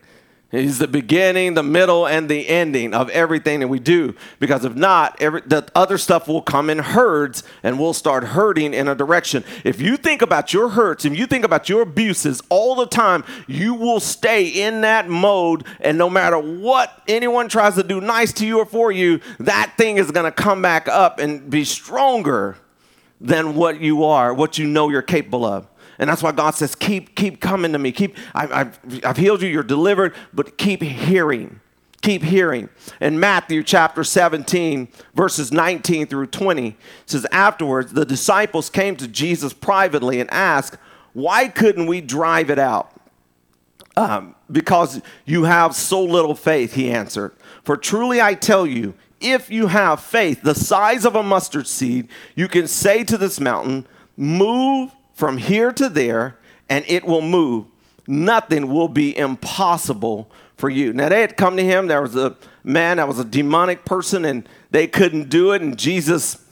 He's 0.54 0.78
the 0.78 0.86
beginning, 0.86 1.54
the 1.54 1.62
middle, 1.64 2.06
and 2.06 2.28
the 2.28 2.48
ending 2.48 2.94
of 2.94 3.10
everything 3.10 3.60
that 3.60 3.68
we 3.68 3.80
do. 3.80 4.14
Because 4.38 4.64
if 4.64 4.76
not, 4.76 5.20
every, 5.20 5.40
the 5.40 5.66
other 5.74 5.98
stuff 5.98 6.28
will 6.28 6.42
come 6.42 6.70
in 6.70 6.78
herds 6.78 7.42
and 7.64 7.78
we'll 7.78 7.92
start 7.92 8.22
hurting 8.22 8.72
in 8.72 8.86
a 8.86 8.94
direction. 8.94 9.42
If 9.64 9.80
you 9.80 9.96
think 9.96 10.22
about 10.22 10.52
your 10.52 10.68
hurts, 10.68 11.04
if 11.04 11.18
you 11.18 11.26
think 11.26 11.44
about 11.44 11.68
your 11.68 11.82
abuses 11.82 12.40
all 12.50 12.76
the 12.76 12.86
time, 12.86 13.24
you 13.48 13.74
will 13.74 13.98
stay 13.98 14.46
in 14.46 14.82
that 14.82 15.08
mode. 15.08 15.66
And 15.80 15.98
no 15.98 16.08
matter 16.08 16.38
what 16.38 17.02
anyone 17.08 17.48
tries 17.48 17.74
to 17.74 17.82
do 17.82 18.00
nice 18.00 18.32
to 18.34 18.46
you 18.46 18.58
or 18.60 18.66
for 18.66 18.92
you, 18.92 19.20
that 19.40 19.74
thing 19.76 19.96
is 19.96 20.12
going 20.12 20.24
to 20.24 20.32
come 20.32 20.62
back 20.62 20.86
up 20.86 21.18
and 21.18 21.50
be 21.50 21.64
stronger 21.64 22.56
than 23.20 23.54
what 23.54 23.80
you 23.80 24.04
are, 24.04 24.32
what 24.32 24.58
you 24.58 24.66
know 24.66 24.88
you're 24.88 25.02
capable 25.02 25.44
of. 25.44 25.66
And 25.98 26.08
that's 26.08 26.22
why 26.22 26.32
God 26.32 26.52
says, 26.52 26.74
keep, 26.74 27.14
keep 27.14 27.40
coming 27.40 27.72
to 27.72 27.78
me. 27.78 27.92
Keep, 27.92 28.16
I, 28.34 28.46
have 28.46 28.80
I've 29.04 29.16
healed 29.16 29.42
you, 29.42 29.48
you're 29.48 29.62
delivered, 29.62 30.14
but 30.32 30.58
keep 30.58 30.82
hearing. 30.82 31.60
Keep 32.02 32.22
hearing. 32.22 32.68
In 33.00 33.18
Matthew 33.18 33.62
chapter 33.62 34.04
17, 34.04 34.88
verses 35.14 35.52
19 35.52 36.06
through 36.06 36.26
20, 36.26 36.76
says, 37.06 37.26
Afterwards, 37.32 37.92
the 37.92 38.04
disciples 38.04 38.68
came 38.68 38.96
to 38.96 39.08
Jesus 39.08 39.52
privately 39.52 40.20
and 40.20 40.30
asked, 40.30 40.76
Why 41.14 41.48
couldn't 41.48 41.86
we 41.86 42.00
drive 42.00 42.50
it 42.50 42.58
out? 42.58 42.92
Um, 43.96 44.34
because 44.50 45.00
you 45.24 45.44
have 45.44 45.74
so 45.74 46.02
little 46.02 46.34
faith, 46.34 46.74
he 46.74 46.90
answered. 46.90 47.32
For 47.62 47.76
truly 47.76 48.20
I 48.20 48.34
tell 48.34 48.66
you, 48.66 48.94
if 49.20 49.50
you 49.50 49.68
have 49.68 50.00
faith 50.00 50.42
the 50.42 50.54
size 50.54 51.06
of 51.06 51.16
a 51.16 51.22
mustard 51.22 51.66
seed, 51.66 52.08
you 52.34 52.48
can 52.48 52.68
say 52.68 53.04
to 53.04 53.16
this 53.16 53.40
mountain, 53.40 53.86
Move 54.16 54.92
from 55.14 55.38
here 55.38 55.72
to 55.72 55.88
there, 55.88 56.36
and 56.68 56.84
it 56.88 57.04
will 57.04 57.22
move. 57.22 57.66
Nothing 58.06 58.68
will 58.68 58.88
be 58.88 59.16
impossible 59.16 60.30
for 60.56 60.68
you. 60.68 60.92
Now, 60.92 61.08
they 61.08 61.20
had 61.20 61.36
come 61.36 61.56
to 61.56 61.64
him. 61.64 61.86
There 61.86 62.02
was 62.02 62.16
a 62.16 62.36
man 62.62 62.98
that 62.98 63.08
was 63.08 63.18
a 63.18 63.24
demonic 63.24 63.84
person, 63.84 64.24
and 64.24 64.48
they 64.70 64.86
couldn't 64.86 65.30
do 65.30 65.52
it. 65.52 65.62
And 65.62 65.78
Jesus, 65.78 66.44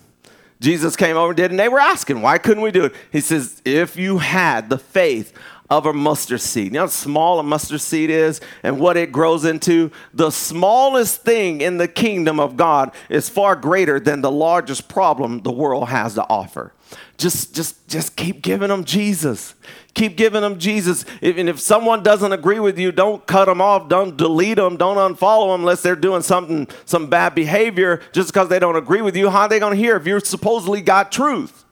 Jesus 0.60 0.96
came 0.96 1.16
over 1.16 1.30
and 1.30 1.36
did, 1.36 1.50
and 1.50 1.60
they 1.60 1.68
were 1.68 1.80
asking, 1.80 2.22
Why 2.22 2.38
couldn't 2.38 2.62
we 2.62 2.70
do 2.70 2.86
it? 2.86 2.94
He 3.10 3.20
says, 3.20 3.60
If 3.64 3.96
you 3.96 4.18
had 4.18 4.70
the 4.70 4.78
faith 4.78 5.32
of 5.72 5.86
a 5.86 5.92
mustard 5.92 6.40
seed. 6.40 6.66
You 6.66 6.72
know 6.72 6.80
how 6.80 6.86
small 6.88 7.38
a 7.38 7.42
mustard 7.42 7.80
seed 7.80 8.10
is 8.10 8.42
and 8.62 8.78
what 8.78 8.98
it 8.98 9.10
grows 9.10 9.46
into? 9.46 9.90
The 10.12 10.30
smallest 10.30 11.22
thing 11.22 11.62
in 11.62 11.78
the 11.78 11.88
kingdom 11.88 12.38
of 12.38 12.58
God 12.58 12.92
is 13.08 13.30
far 13.30 13.56
greater 13.56 13.98
than 13.98 14.20
the 14.20 14.30
largest 14.30 14.86
problem 14.88 15.40
the 15.40 15.50
world 15.50 15.88
has 15.88 16.12
to 16.14 16.28
offer 16.28 16.74
just 17.18 17.54
just 17.54 17.88
just 17.88 18.16
keep 18.16 18.42
giving 18.42 18.68
them 18.68 18.84
jesus. 18.84 19.54
Keep 19.94 20.16
giving 20.16 20.40
them 20.40 20.58
jesus. 20.58 21.04
If, 21.20 21.36
if 21.36 21.60
someone 21.60 22.02
doesn't 22.02 22.32
agree 22.32 22.60
with 22.60 22.78
you 22.78 22.92
don't 22.92 23.26
cut 23.26 23.46
them 23.46 23.60
off. 23.60 23.88
Don't 23.88 24.16
delete 24.16 24.56
them 24.56 24.76
don't 24.76 24.96
unfollow 24.96 25.52
them 25.52 25.60
unless 25.60 25.82
they're 25.82 25.96
doing 25.96 26.22
something 26.22 26.68
some 26.84 27.08
bad 27.08 27.34
behavior 27.34 28.00
just 28.12 28.32
because 28.32 28.48
they 28.48 28.58
don't 28.58 28.76
agree 28.76 29.02
with 29.02 29.16
you. 29.16 29.30
How 29.30 29.42
are 29.42 29.48
they 29.48 29.58
going 29.58 29.74
to 29.74 29.82
hear 29.82 29.96
if 29.96 30.06
you're 30.06 30.20
supposedly 30.20 30.80
got 30.80 31.12
truth? 31.12 31.64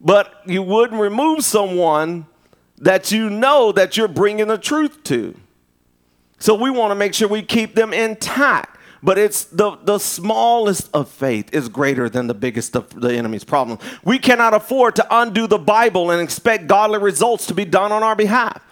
But 0.00 0.42
you 0.46 0.62
wouldn't 0.62 1.00
remove 1.00 1.44
someone 1.44 2.26
that 2.78 3.10
you 3.10 3.28
know 3.28 3.72
that 3.72 3.96
you're 3.96 4.08
bringing 4.08 4.46
the 4.46 4.58
truth 4.58 5.02
to. 5.04 5.34
So 6.38 6.54
we 6.54 6.70
want 6.70 6.92
to 6.92 6.94
make 6.94 7.14
sure 7.14 7.26
we 7.28 7.42
keep 7.42 7.74
them 7.74 7.92
intact 7.92 8.77
but 9.02 9.18
it's 9.18 9.44
the, 9.44 9.76
the 9.84 9.98
smallest 9.98 10.90
of 10.94 11.08
faith 11.08 11.52
is 11.54 11.68
greater 11.68 12.08
than 12.08 12.26
the 12.26 12.34
biggest 12.34 12.76
of 12.76 13.00
the 13.00 13.12
enemy's 13.14 13.44
problem. 13.44 13.78
We 14.04 14.18
cannot 14.18 14.54
afford 14.54 14.96
to 14.96 15.06
undo 15.10 15.46
the 15.46 15.58
Bible 15.58 16.10
and 16.10 16.20
expect 16.20 16.66
godly 16.66 16.98
results 16.98 17.46
to 17.46 17.54
be 17.54 17.64
done 17.64 17.92
on 17.92 18.02
our 18.02 18.16
behalf. 18.16 18.62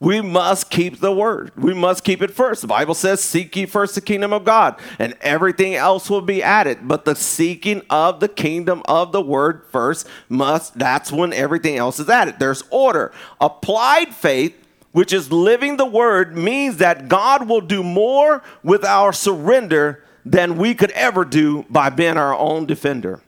We 0.00 0.20
must 0.20 0.70
keep 0.70 1.00
the 1.00 1.12
word. 1.12 1.52
We 1.56 1.72
must 1.72 2.04
keep 2.04 2.20
it 2.20 2.30
first. 2.30 2.60
The 2.60 2.66
Bible 2.66 2.94
says, 2.94 3.20
Seek 3.20 3.54
ye 3.56 3.64
first 3.64 3.94
the 3.94 4.00
kingdom 4.00 4.32
of 4.32 4.44
God, 4.44 4.78
and 4.98 5.16
everything 5.20 5.76
else 5.76 6.10
will 6.10 6.20
be 6.20 6.42
added. 6.42 6.86
But 6.86 7.04
the 7.04 7.14
seeking 7.14 7.80
of 7.88 8.20
the 8.20 8.28
kingdom 8.28 8.82
of 8.86 9.12
the 9.12 9.22
word 9.22 9.62
first 9.70 10.06
must, 10.28 10.78
that's 10.78 11.12
when 11.12 11.32
everything 11.32 11.76
else 11.76 11.98
is 12.00 12.10
added. 12.10 12.38
There's 12.38 12.64
order. 12.70 13.12
Applied 13.40 14.14
faith 14.14 14.63
which 14.94 15.12
is 15.12 15.32
living 15.32 15.76
the 15.76 15.84
word, 15.84 16.36
means 16.36 16.76
that 16.76 17.08
God 17.08 17.48
will 17.48 17.60
do 17.60 17.82
more 17.82 18.44
with 18.62 18.84
our 18.84 19.12
surrender 19.12 20.04
than 20.24 20.56
we 20.56 20.72
could 20.72 20.92
ever 20.92 21.24
do 21.24 21.64
by 21.68 21.90
being 21.90 22.16
our 22.16 22.32
own 22.32 22.64
defender. 22.64 23.20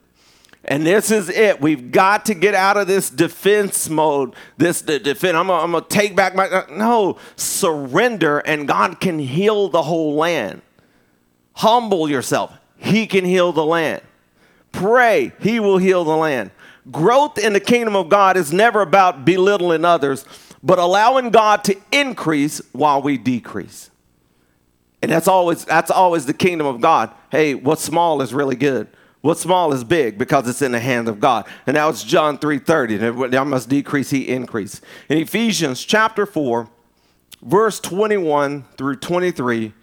And 0.63 0.85
this 0.85 1.11
is 1.11 1.27
it. 1.27 1.59
We've 1.59 1.91
got 1.91 2.23
to 2.27 2.33
get 2.33 2.55
out 2.55 2.77
of 2.77 2.87
this 2.87 3.09
defense 3.09 3.89
mode. 3.89 4.33
This 4.55 4.81
defend. 4.81 5.35
I'm 5.35 5.47
gonna 5.47 5.81
take 5.81 6.15
back 6.15 6.35
my 6.35 6.47
uh, 6.47 6.67
no 6.71 7.17
surrender, 7.35 8.39
and 8.39 8.65
God 8.65 9.01
can 9.01 9.19
heal 9.19 9.67
the 9.67 9.81
whole 9.81 10.15
land. 10.15 10.61
Humble 11.51 12.09
yourself. 12.09 12.57
He 12.77 13.07
can 13.07 13.25
heal 13.25 13.51
the 13.51 13.65
land. 13.65 14.03
Pray. 14.71 15.33
He 15.41 15.59
will 15.59 15.79
heal 15.79 16.05
the 16.05 16.15
land. 16.15 16.51
Growth 16.89 17.37
in 17.37 17.51
the 17.51 17.59
kingdom 17.59 17.97
of 17.97 18.07
God 18.07 18.37
is 18.37 18.53
never 18.53 18.79
about 18.79 19.25
belittling 19.25 19.83
others 19.83 20.23
but 20.63 20.79
allowing 20.79 21.29
God 21.29 21.63
to 21.65 21.77
increase 21.91 22.61
while 22.71 23.01
we 23.01 23.17
decrease. 23.17 23.89
And 25.01 25.11
that's 25.11 25.27
always 25.27 25.63
that's 25.65 25.91
always 25.91 26.25
the 26.25 26.33
kingdom 26.33 26.67
of 26.67 26.81
God. 26.81 27.11
Hey, 27.31 27.53
what's 27.53 27.83
small 27.83 28.21
is 28.21 28.33
really 28.33 28.55
good. 28.55 28.87
What's 29.21 29.41
small 29.41 29.73
is 29.73 29.83
big 29.83 30.17
because 30.17 30.47
it's 30.47 30.61
in 30.61 30.71
the 30.71 30.79
hand 30.79 31.07
of 31.07 31.19
God. 31.19 31.47
And 31.65 31.75
now 31.75 31.89
it's 31.89 32.03
John 32.03 32.37
3:30. 32.37 33.37
I 33.37 33.43
must 33.43 33.69
decrease, 33.69 34.09
he 34.09 34.27
increase. 34.27 34.81
In 35.09 35.17
Ephesians 35.17 35.83
chapter 35.83 36.25
4, 36.25 36.69
verse 37.41 37.79
21 37.79 38.65
through 38.77 38.95
23, 38.97 39.73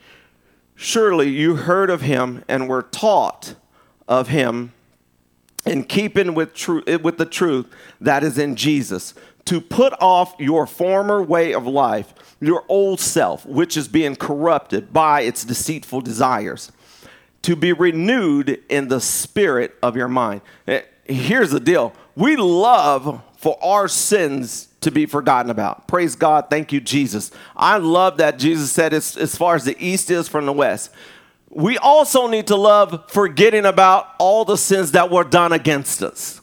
surely 0.75 1.29
you 1.29 1.57
heard 1.57 1.91
of 1.91 2.01
him 2.01 2.45
and 2.49 2.69
were 2.69 2.83
taught 2.83 3.55
of 4.09 4.29
him 4.29 4.73
in 5.65 5.85
keeping 5.85 6.35
with, 6.35 6.55
tru- 6.55 6.85
with 7.03 7.19
the 7.19 7.27
truth 7.27 7.67
that 8.01 8.23
is 8.23 8.39
in 8.39 8.55
Jesus 8.57 9.15
to 9.47 9.61
put 9.61 9.93
off 10.01 10.35
your 10.39 10.67
former 10.67 11.23
way 11.23 11.53
of 11.53 11.67
life, 11.67 12.15
your 12.41 12.65
old 12.69 13.01
self, 13.01 13.45
which 13.45 13.77
is 13.77 13.89
being 13.89 14.17
corrupted 14.17 14.93
by 14.93 15.23
its 15.23 15.45
deceitful 15.45 16.01
desires, 16.01 16.73
to 17.43 17.55
be 17.55 17.73
renewed 17.73 18.63
in 18.69 18.89
the 18.89 19.01
spirit 19.01 19.75
of 19.83 19.97
your 19.97 20.09
mind. 20.09 20.41
Eh, 20.67 20.83
here's 21.05 21.51
the 21.51 21.61
deal 21.61 21.93
we 22.17 22.37
love 22.37 23.23
for 23.37 23.63
our 23.63 23.89
sins 23.89 24.69
to 24.81 24.91
be 24.91 25.07
forgotten 25.07 25.51
about. 25.51 25.89
Praise 25.89 26.17
God. 26.17 26.47
Thank 26.49 26.73
you, 26.73 26.81
Jesus. 26.81 27.31
I 27.57 27.79
love 27.79 28.19
that 28.19 28.39
Jesus 28.39 28.71
said, 28.71 28.93
as, 28.95 29.17
as 29.17 29.35
far 29.35 29.55
as 29.55 29.65
the 29.65 29.77
east 29.85 30.11
is 30.11 30.29
from 30.29 30.47
the 30.47 30.53
west. 30.53 30.91
We 31.51 31.79
also 31.79 32.27
need 32.27 32.47
to 32.49 32.57
love 32.57 33.11
forgetting 33.11 33.65
about 33.65 34.09
all 34.19 34.45
the 34.45 34.57
sins 34.57 34.93
that 34.93 35.11
were 35.11 35.25
done 35.25 35.53
against 35.53 36.03
us. 36.03 36.41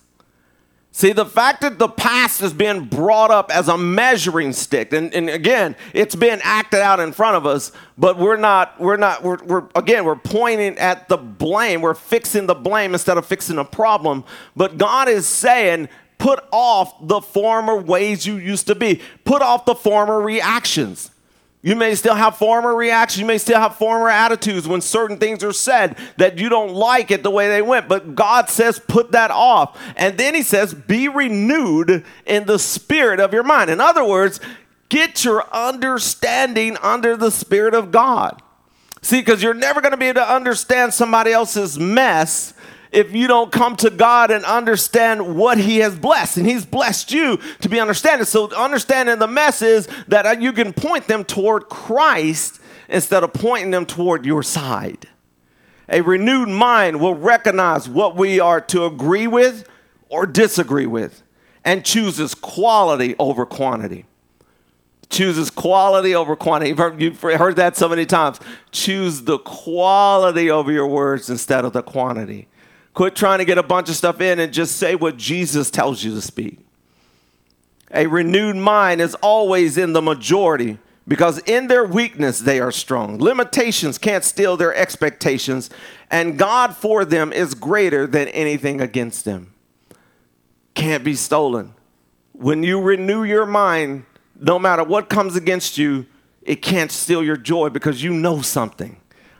See, 0.93 1.13
the 1.13 1.25
fact 1.25 1.61
that 1.61 1.79
the 1.79 1.87
past 1.87 2.41
is 2.41 2.51
being 2.51 2.83
brought 2.83 3.31
up 3.31 3.49
as 3.49 3.69
a 3.69 3.77
measuring 3.77 4.51
stick, 4.51 4.91
and, 4.91 5.13
and 5.13 5.29
again, 5.29 5.77
it's 5.93 6.15
being 6.15 6.39
acted 6.43 6.81
out 6.81 6.99
in 6.99 7.13
front 7.13 7.37
of 7.37 7.45
us, 7.45 7.71
but 7.97 8.17
we're 8.17 8.35
not, 8.35 8.77
we're 8.77 8.97
not, 8.97 9.23
we're, 9.23 9.41
we're, 9.45 9.63
again, 9.73 10.03
we're 10.03 10.17
pointing 10.17 10.77
at 10.77 11.07
the 11.07 11.15
blame. 11.15 11.79
We're 11.79 11.93
fixing 11.93 12.45
the 12.45 12.55
blame 12.55 12.91
instead 12.91 13.17
of 13.17 13.25
fixing 13.25 13.55
the 13.55 13.63
problem. 13.63 14.25
But 14.53 14.77
God 14.77 15.07
is 15.07 15.25
saying, 15.25 15.87
put 16.17 16.43
off 16.51 16.93
the 17.07 17.21
former 17.21 17.77
ways 17.77 18.27
you 18.27 18.35
used 18.35 18.67
to 18.67 18.75
be, 18.75 19.01
put 19.23 19.41
off 19.41 19.63
the 19.63 19.75
former 19.75 20.19
reactions. 20.19 21.10
You 21.63 21.75
may 21.75 21.93
still 21.93 22.15
have 22.15 22.37
former 22.37 22.75
reactions. 22.75 23.19
You 23.19 23.27
may 23.27 23.37
still 23.37 23.59
have 23.59 23.75
former 23.75 24.09
attitudes 24.09 24.67
when 24.67 24.81
certain 24.81 25.17
things 25.17 25.43
are 25.43 25.53
said 25.53 25.95
that 26.17 26.39
you 26.39 26.49
don't 26.49 26.73
like 26.73 27.11
it 27.11 27.21
the 27.21 27.29
way 27.29 27.49
they 27.49 27.61
went. 27.61 27.87
But 27.87 28.15
God 28.15 28.49
says, 28.49 28.79
put 28.79 29.11
that 29.11 29.29
off. 29.29 29.79
And 29.95 30.17
then 30.17 30.33
He 30.33 30.41
says, 30.41 30.73
be 30.73 31.07
renewed 31.07 32.03
in 32.25 32.45
the 32.45 32.57
spirit 32.57 33.19
of 33.19 33.31
your 33.31 33.43
mind. 33.43 33.69
In 33.69 33.79
other 33.79 34.03
words, 34.03 34.39
get 34.89 35.23
your 35.23 35.47
understanding 35.53 36.77
under 36.81 37.15
the 37.15 37.29
spirit 37.29 37.75
of 37.75 37.91
God. 37.91 38.41
See, 39.03 39.19
because 39.19 39.43
you're 39.43 39.53
never 39.53 39.81
going 39.81 39.91
to 39.91 39.97
be 39.97 40.07
able 40.07 40.21
to 40.21 40.33
understand 40.33 40.93
somebody 40.93 41.31
else's 41.31 41.77
mess 41.77 42.53
if 42.91 43.13
you 43.13 43.27
don't 43.27 43.51
come 43.51 43.75
to 43.77 43.89
God 43.89 44.31
and 44.31 44.43
understand 44.45 45.35
what 45.35 45.57
He 45.57 45.77
has 45.77 45.97
blessed. 45.97 46.37
And 46.37 46.45
He's 46.47 46.65
blessed 46.65 47.11
you 47.11 47.37
to 47.61 47.69
be 47.69 47.79
understanding. 47.79 48.25
So, 48.25 48.53
understanding 48.55 49.19
the 49.19 49.27
mess 49.27 49.61
is 49.61 49.87
that 50.07 50.41
you 50.41 50.53
can 50.53 50.73
point 50.73 51.07
them 51.07 51.23
toward 51.23 51.69
Christ 51.69 52.59
instead 52.89 53.23
of 53.23 53.33
pointing 53.33 53.71
them 53.71 53.85
toward 53.85 54.25
your 54.25 54.43
side. 54.43 55.07
A 55.89 56.01
renewed 56.01 56.49
mind 56.49 56.99
will 56.99 57.15
recognize 57.15 57.87
what 57.89 58.15
we 58.15 58.39
are 58.39 58.61
to 58.61 58.85
agree 58.85 59.27
with 59.27 59.67
or 60.09 60.25
disagree 60.25 60.85
with 60.85 61.23
and 61.63 61.85
chooses 61.85 62.33
quality 62.33 63.15
over 63.19 63.45
quantity. 63.45 64.05
Chooses 65.09 65.49
quality 65.49 66.15
over 66.15 66.37
quantity. 66.37 66.73
You've 66.97 67.21
heard 67.21 67.57
that 67.57 67.75
so 67.75 67.89
many 67.89 68.05
times. 68.05 68.39
Choose 68.71 69.23
the 69.23 69.37
quality 69.39 70.49
over 70.49 70.71
your 70.71 70.87
words 70.87 71.29
instead 71.29 71.65
of 71.65 71.73
the 71.73 71.83
quantity. 71.83 72.47
Quit 72.93 73.15
trying 73.15 73.39
to 73.39 73.45
get 73.45 73.57
a 73.57 73.63
bunch 73.63 73.89
of 73.89 73.95
stuff 73.95 74.19
in 74.19 74.39
and 74.39 74.51
just 74.51 74.75
say 74.75 74.95
what 74.95 75.17
Jesus 75.17 75.71
tells 75.71 76.03
you 76.03 76.13
to 76.13 76.21
speak. 76.21 76.59
A 77.93 78.07
renewed 78.07 78.55
mind 78.55 79.01
is 79.01 79.15
always 79.15 79.77
in 79.77 79.93
the 79.93 80.01
majority 80.01 80.77
because 81.07 81.39
in 81.39 81.67
their 81.67 81.85
weakness 81.85 82.39
they 82.39 82.59
are 82.59 82.71
strong. 82.71 83.17
Limitations 83.17 83.97
can't 83.97 84.23
steal 84.23 84.55
their 84.55 84.73
expectations, 84.73 85.69
and 86.09 86.37
God 86.37 86.75
for 86.75 87.03
them 87.03 87.33
is 87.33 87.53
greater 87.53 88.07
than 88.07 88.27
anything 88.29 88.79
against 88.81 89.25
them. 89.25 89.53
Can't 90.73 91.03
be 91.03 91.15
stolen. 91.15 91.73
When 92.33 92.63
you 92.63 92.81
renew 92.81 93.23
your 93.23 93.45
mind, 93.45 94.05
no 94.39 94.57
matter 94.57 94.83
what 94.83 95.09
comes 95.09 95.35
against 95.35 95.77
you, 95.77 96.05
it 96.43 96.61
can't 96.61 96.91
steal 96.91 97.23
your 97.23 97.37
joy 97.37 97.69
because 97.69 98.03
you 98.03 98.13
know 98.13 98.41
something. 98.41 98.97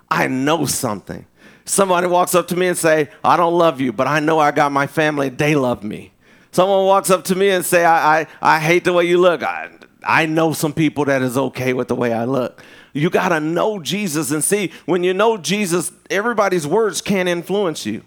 I 0.10 0.28
know 0.28 0.66
something. 0.66 1.26
Somebody 1.71 2.05
walks 2.07 2.36
up 2.36 2.49
to 2.49 2.57
me 2.57 2.67
and 2.67 2.77
say, 2.77 3.07
I 3.23 3.38
don't 3.38 3.57
love 3.57 3.79
you, 3.79 3.93
but 3.93 4.05
I 4.05 4.19
know 4.19 4.39
I 4.39 4.51
got 4.51 4.73
my 4.73 4.88
family, 4.88 5.29
they 5.29 5.55
love 5.55 5.86
me. 5.86 6.12
Someone 6.51 6.86
walks 6.86 7.10
up 7.10 7.23
to 7.23 7.36
me 7.36 7.49
and 7.51 7.65
say, 7.65 7.86
I, 7.86 8.19
I, 8.19 8.27
I 8.41 8.60
hate 8.60 8.84
the 8.84 8.91
way 8.91 9.05
you 9.05 9.17
look. 9.17 9.41
I, 9.41 9.69
I 10.03 10.25
know 10.25 10.51
some 10.51 10.73
people 10.73 11.05
that 11.05 11.21
is 11.21 11.38
okay 11.38 11.71
with 11.71 11.88
the 11.88 11.95
way 11.95 12.12
I 12.12 12.25
look. 12.25 12.62
You 12.91 13.10
got 13.10 13.29
to 13.29 13.39
know 13.39 13.79
Jesus 13.79 14.31
and 14.31 14.43
see 14.43 14.73
when 14.86 15.05
you 15.05 15.13
know 15.13 15.38
Jesus, 15.38 15.93
everybody's 16.10 16.67
words 16.67 16.99
can't 16.99 17.29
influence 17.29 17.86
you. 17.86 18.03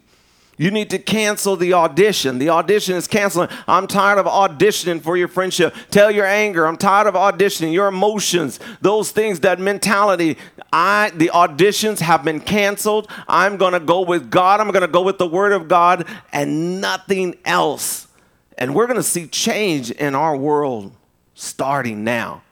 You 0.57 0.71
need 0.71 0.90
to 0.90 0.99
cancel 0.99 1.57
the 1.57 1.73
audition. 1.75 2.38
The 2.38 2.51
audition 2.51 2.95
is 2.95 3.09
canceling. 3.09 3.49
I'm 3.67 3.87
tired 3.87 4.19
of 4.19 4.27
auditioning 4.27 5.03
for 5.03 5.17
your 5.17 5.27
friendship. 5.27 5.75
Tell 5.90 6.11
your 6.11 6.27
anger. 6.27 6.67
I'm 6.67 6.77
tired 6.77 7.09
of 7.09 7.14
auditioning. 7.14 7.73
Your 7.73 7.88
emotions, 7.88 8.61
those 8.81 9.11
things, 9.11 9.40
that 9.40 9.59
mentality. 9.59 10.37
I 10.73 11.11
the 11.14 11.31
auditions 11.35 12.01
have 12.01 12.25
been 12.25 12.40
canceled. 12.40 13.09
I'm 13.27 13.57
gonna 13.57 13.81
go 13.81 14.03
with 14.03 14.31
God. 14.31 14.61
I'm 14.61 14.71
gonna 14.71 14.87
go 14.87 15.03
with 15.03 15.19
the 15.19 15.27
word 15.27 15.53
of 15.53 15.67
God 15.67 16.07
and 16.33 16.81
nothing 16.81 17.37
else. 17.45 18.07
And 18.57 18.75
we're 18.75 18.87
gonna 18.87 19.03
see 19.03 19.27
change 19.27 19.90
in 19.90 20.14
our 20.14 20.37
world 20.37 20.93
starting 21.35 22.05
now 22.05 22.43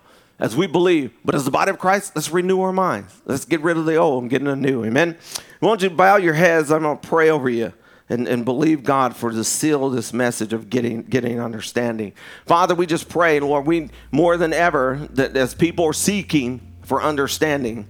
as 0.41 0.57
we 0.57 0.67
believe. 0.67 1.13
But 1.25 1.37
as 1.37 1.45
the 1.45 1.53
body 1.53 1.71
of 1.71 1.79
Christ, 1.79 2.17
let's 2.17 2.31
renew 2.33 2.61
our 2.63 2.73
minds. 2.73 3.23
Let's 3.27 3.45
get 3.45 3.61
rid 3.61 3.77
of 3.77 3.87
the 3.87 3.95
old 3.95 4.25
and 4.25 4.31
get 4.31 4.41
into 4.41 4.51
the 4.51 4.57
new. 4.57 4.85
Amen. 4.85 5.17
Won't 5.61 5.83
you 5.83 5.91
bow 5.91 6.17
your 6.17 6.35
heads. 6.35 6.73
I'm 6.73 6.83
to 6.83 6.97
pray 6.97 7.31
over 7.31 7.49
you. 7.49 7.73
And, 8.13 8.29
and 8.29 8.45
believe 8.45 8.85
God 8.85 9.17
for 9.17 9.33
the 9.33 9.43
seal 9.43 9.89
this 9.89 10.13
message 10.13 10.53
of 10.53 10.69
getting 10.69 11.03
getting 11.03 11.41
understanding. 11.41 12.13
Father, 12.45 12.75
we 12.75 12.85
just 12.85 13.09
pray, 13.09 13.41
Lord, 13.41 13.67
we 13.67 13.89
more 14.11 14.37
than 14.37 14.53
ever 14.53 15.09
that 15.13 15.35
as 15.35 15.55
people 15.55 15.87
are 15.87 15.95
seeking 15.95 16.61
for 16.83 17.03
understanding, 17.03 17.89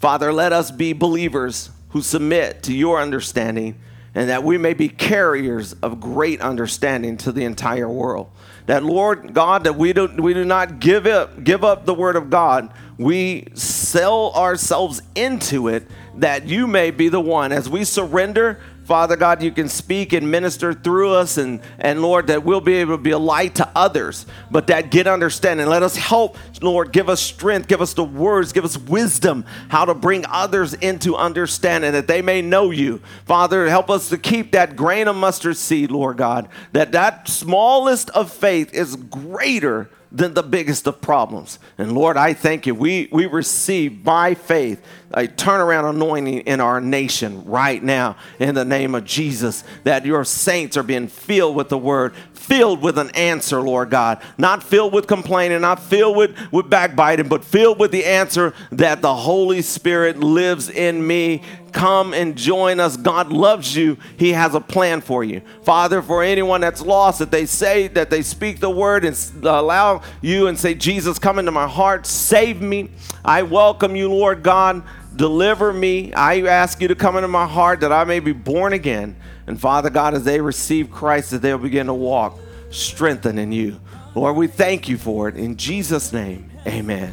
Father, 0.00 0.32
let 0.32 0.52
us 0.52 0.72
be 0.72 0.92
believers 0.92 1.70
who 1.90 2.02
submit 2.02 2.64
to 2.64 2.74
your 2.74 3.00
understanding 3.00 3.78
and 4.16 4.28
that 4.30 4.42
we 4.42 4.58
may 4.58 4.74
be 4.74 4.88
carriers 4.88 5.74
of 5.74 6.00
great 6.00 6.40
understanding 6.40 7.16
to 7.18 7.30
the 7.30 7.44
entire 7.44 7.88
world 7.88 8.32
that 8.66 8.84
Lord 8.84 9.34
God, 9.34 9.64
that 9.64 9.76
we 9.76 9.92
do, 9.92 10.06
we 10.06 10.34
do 10.34 10.44
not 10.44 10.78
give 10.80 11.06
up, 11.06 11.42
give 11.42 11.64
up 11.64 11.84
the 11.84 11.94
word 11.94 12.16
of 12.16 12.30
God. 12.30 12.72
We 12.96 13.48
sell 13.54 14.32
ourselves 14.34 15.02
into 15.14 15.68
it 15.68 15.88
that 16.16 16.46
you 16.46 16.66
may 16.66 16.90
be 16.90 17.08
the 17.08 17.20
one. 17.20 17.52
As 17.52 17.68
we 17.68 17.84
surrender, 17.84 18.60
Father 18.84 19.16
God, 19.16 19.42
you 19.42 19.52
can 19.52 19.68
speak 19.68 20.12
and 20.12 20.28
minister 20.30 20.74
through 20.74 21.12
us, 21.12 21.38
and, 21.38 21.60
and 21.78 22.02
Lord, 22.02 22.26
that 22.26 22.44
we'll 22.44 22.60
be 22.60 22.74
able 22.74 22.96
to 22.96 23.02
be 23.02 23.12
a 23.12 23.18
light 23.18 23.54
to 23.56 23.68
others, 23.76 24.26
but 24.50 24.66
that 24.66 24.90
get 24.90 25.06
understanding. 25.06 25.66
Let 25.68 25.84
us 25.84 25.94
help, 25.94 26.36
Lord, 26.60 26.92
give 26.92 27.08
us 27.08 27.20
strength, 27.20 27.68
give 27.68 27.80
us 27.80 27.94
the 27.94 28.04
words, 28.04 28.52
give 28.52 28.64
us 28.64 28.76
wisdom 28.76 29.44
how 29.68 29.84
to 29.84 29.94
bring 29.94 30.24
others 30.28 30.74
into 30.74 31.14
understanding 31.14 31.92
that 31.92 32.08
they 32.08 32.22
may 32.22 32.42
know 32.42 32.70
you. 32.70 33.00
Father, 33.24 33.68
help 33.68 33.88
us 33.88 34.08
to 34.08 34.18
keep 34.18 34.52
that 34.52 34.74
grain 34.74 35.06
of 35.06 35.14
mustard 35.14 35.56
seed, 35.56 35.92
Lord 35.92 36.16
God, 36.16 36.48
that 36.72 36.92
that 36.92 37.28
smallest 37.28 38.10
of 38.10 38.32
faith 38.32 38.74
is 38.74 38.96
greater 38.96 39.88
than 40.12 40.34
the 40.34 40.42
biggest 40.42 40.86
of 40.86 41.00
problems. 41.00 41.58
And 41.78 41.92
Lord, 41.92 42.18
I 42.18 42.34
thank 42.34 42.66
you. 42.66 42.74
We, 42.74 43.08
we 43.10 43.24
receive 43.26 44.04
by 44.04 44.34
faith 44.34 44.84
a 45.10 45.26
turnaround 45.26 45.88
anointing 45.88 46.40
in 46.40 46.60
our 46.60 46.80
nation 46.82 47.44
right 47.46 47.82
now 47.82 48.16
in 48.38 48.54
the 48.54 48.64
name 48.64 48.94
of 48.94 49.04
Jesus. 49.04 49.64
That 49.84 50.04
your 50.04 50.24
saints 50.24 50.76
are 50.76 50.82
being 50.82 51.08
filled 51.08 51.56
with 51.56 51.70
the 51.70 51.78
word, 51.78 52.14
filled 52.42 52.82
with 52.82 52.98
an 52.98 53.10
answer, 53.10 53.60
Lord 53.60 53.90
God. 53.90 54.20
Not 54.36 54.62
filled 54.62 54.92
with 54.92 55.06
complaining, 55.06 55.60
not 55.60 55.80
filled 55.80 56.16
with, 56.16 56.36
with 56.50 56.68
backbiting, 56.68 57.28
but 57.28 57.44
filled 57.44 57.78
with 57.78 57.92
the 57.92 58.04
answer 58.04 58.52
that 58.72 59.00
the 59.00 59.14
Holy 59.14 59.62
Spirit 59.62 60.18
lives 60.18 60.68
in 60.68 61.06
me. 61.06 61.42
Come 61.72 62.12
and 62.12 62.36
join 62.36 62.80
us. 62.80 62.96
God 62.96 63.32
loves 63.32 63.74
you. 63.74 63.96
He 64.18 64.32
has 64.32 64.54
a 64.54 64.60
plan 64.60 65.00
for 65.00 65.24
you. 65.24 65.40
Father, 65.62 66.02
for 66.02 66.22
anyone 66.22 66.60
that's 66.60 66.82
lost, 66.82 67.20
that 67.20 67.30
they 67.30 67.46
say, 67.46 67.88
that 67.88 68.10
they 68.10 68.22
speak 68.22 68.60
the 68.60 68.70
word 68.70 69.04
and 69.04 69.16
allow 69.42 70.02
you 70.20 70.48
and 70.48 70.58
say, 70.58 70.74
Jesus, 70.74 71.18
come 71.18 71.38
into 71.38 71.52
my 71.52 71.66
heart, 71.66 72.06
save 72.06 72.60
me. 72.60 72.90
I 73.24 73.42
welcome 73.42 73.96
you, 73.96 74.10
Lord 74.10 74.42
God. 74.42 74.82
Deliver 75.14 75.72
me. 75.72 76.12
I 76.12 76.40
ask 76.42 76.80
you 76.80 76.88
to 76.88 76.94
come 76.94 77.16
into 77.16 77.28
my 77.28 77.46
heart 77.46 77.80
that 77.80 77.92
I 77.92 78.04
may 78.04 78.20
be 78.20 78.32
born 78.32 78.72
again. 78.72 79.16
And 79.52 79.60
Father 79.60 79.90
God, 79.90 80.14
as 80.14 80.24
they 80.24 80.40
receive 80.40 80.90
Christ, 80.90 81.32
that 81.32 81.42
they'll 81.42 81.58
begin 81.58 81.88
to 81.88 81.92
walk 81.92 82.38
strengthened 82.70 83.38
in 83.38 83.52
you. 83.52 83.78
Lord, 84.14 84.34
we 84.34 84.46
thank 84.46 84.88
you 84.88 84.96
for 84.96 85.28
it. 85.28 85.36
In 85.36 85.58
Jesus' 85.58 86.10
name, 86.10 86.50
amen. 86.66 87.12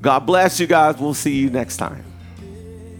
God 0.00 0.26
bless 0.26 0.58
you 0.58 0.66
guys. 0.66 0.98
We'll 0.98 1.14
see 1.14 1.38
you 1.38 1.48
next 1.48 1.76
time. 1.76 2.09